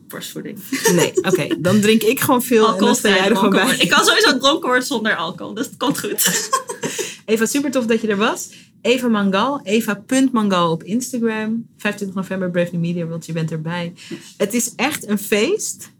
[0.07, 0.59] borstvoeding.
[0.95, 1.47] Nee, oké.
[1.57, 3.75] Dan drink ik gewoon veel en dan sta jij er gewoon bij.
[3.77, 5.53] Ik kan sowieso dronken worden zonder alcohol.
[5.53, 6.21] Dus het komt goed.
[7.25, 8.49] Eva, super tof dat je er was.
[8.81, 11.67] Eva Mangal, eva.mangal op Instagram.
[11.77, 13.93] 25 november, Brave New Media World, je bent erbij.
[14.37, 15.91] Het is echt een feest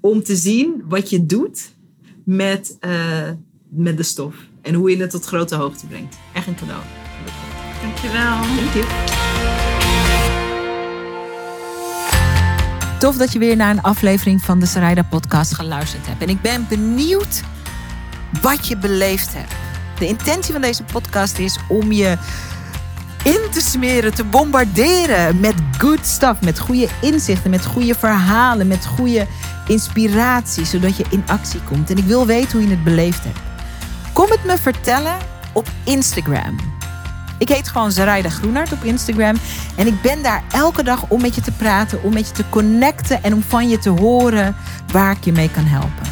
[0.00, 1.70] om te zien wat je doet
[2.24, 3.30] met, eh,
[3.68, 4.34] met de stof.
[4.62, 6.16] En hoe je het tot grote hoogte brengt.
[6.32, 6.82] Echt een cadeau.
[7.82, 8.40] Dankjewel.
[8.74, 8.86] You.
[12.98, 16.22] Tof dat je weer naar een aflevering van de Sarayda podcast geluisterd hebt.
[16.22, 17.42] En ik ben benieuwd
[18.42, 19.71] wat je beleefd hebt.
[20.02, 22.16] De intentie van deze podcast is om je
[23.24, 28.86] in te smeren, te bombarderen met good stuff, met goede inzichten, met goede verhalen, met
[28.86, 29.26] goede
[29.66, 31.90] inspiratie, zodat je in actie komt.
[31.90, 33.38] En ik wil weten hoe je het beleefd hebt.
[34.12, 35.16] Kom het me vertellen
[35.52, 36.56] op Instagram.
[37.38, 39.36] Ik heet gewoon Zaraida Groenart op Instagram.
[39.76, 42.48] En ik ben daar elke dag om met je te praten, om met je te
[42.48, 44.56] connecten en om van je te horen
[44.92, 46.11] waar ik je mee kan helpen.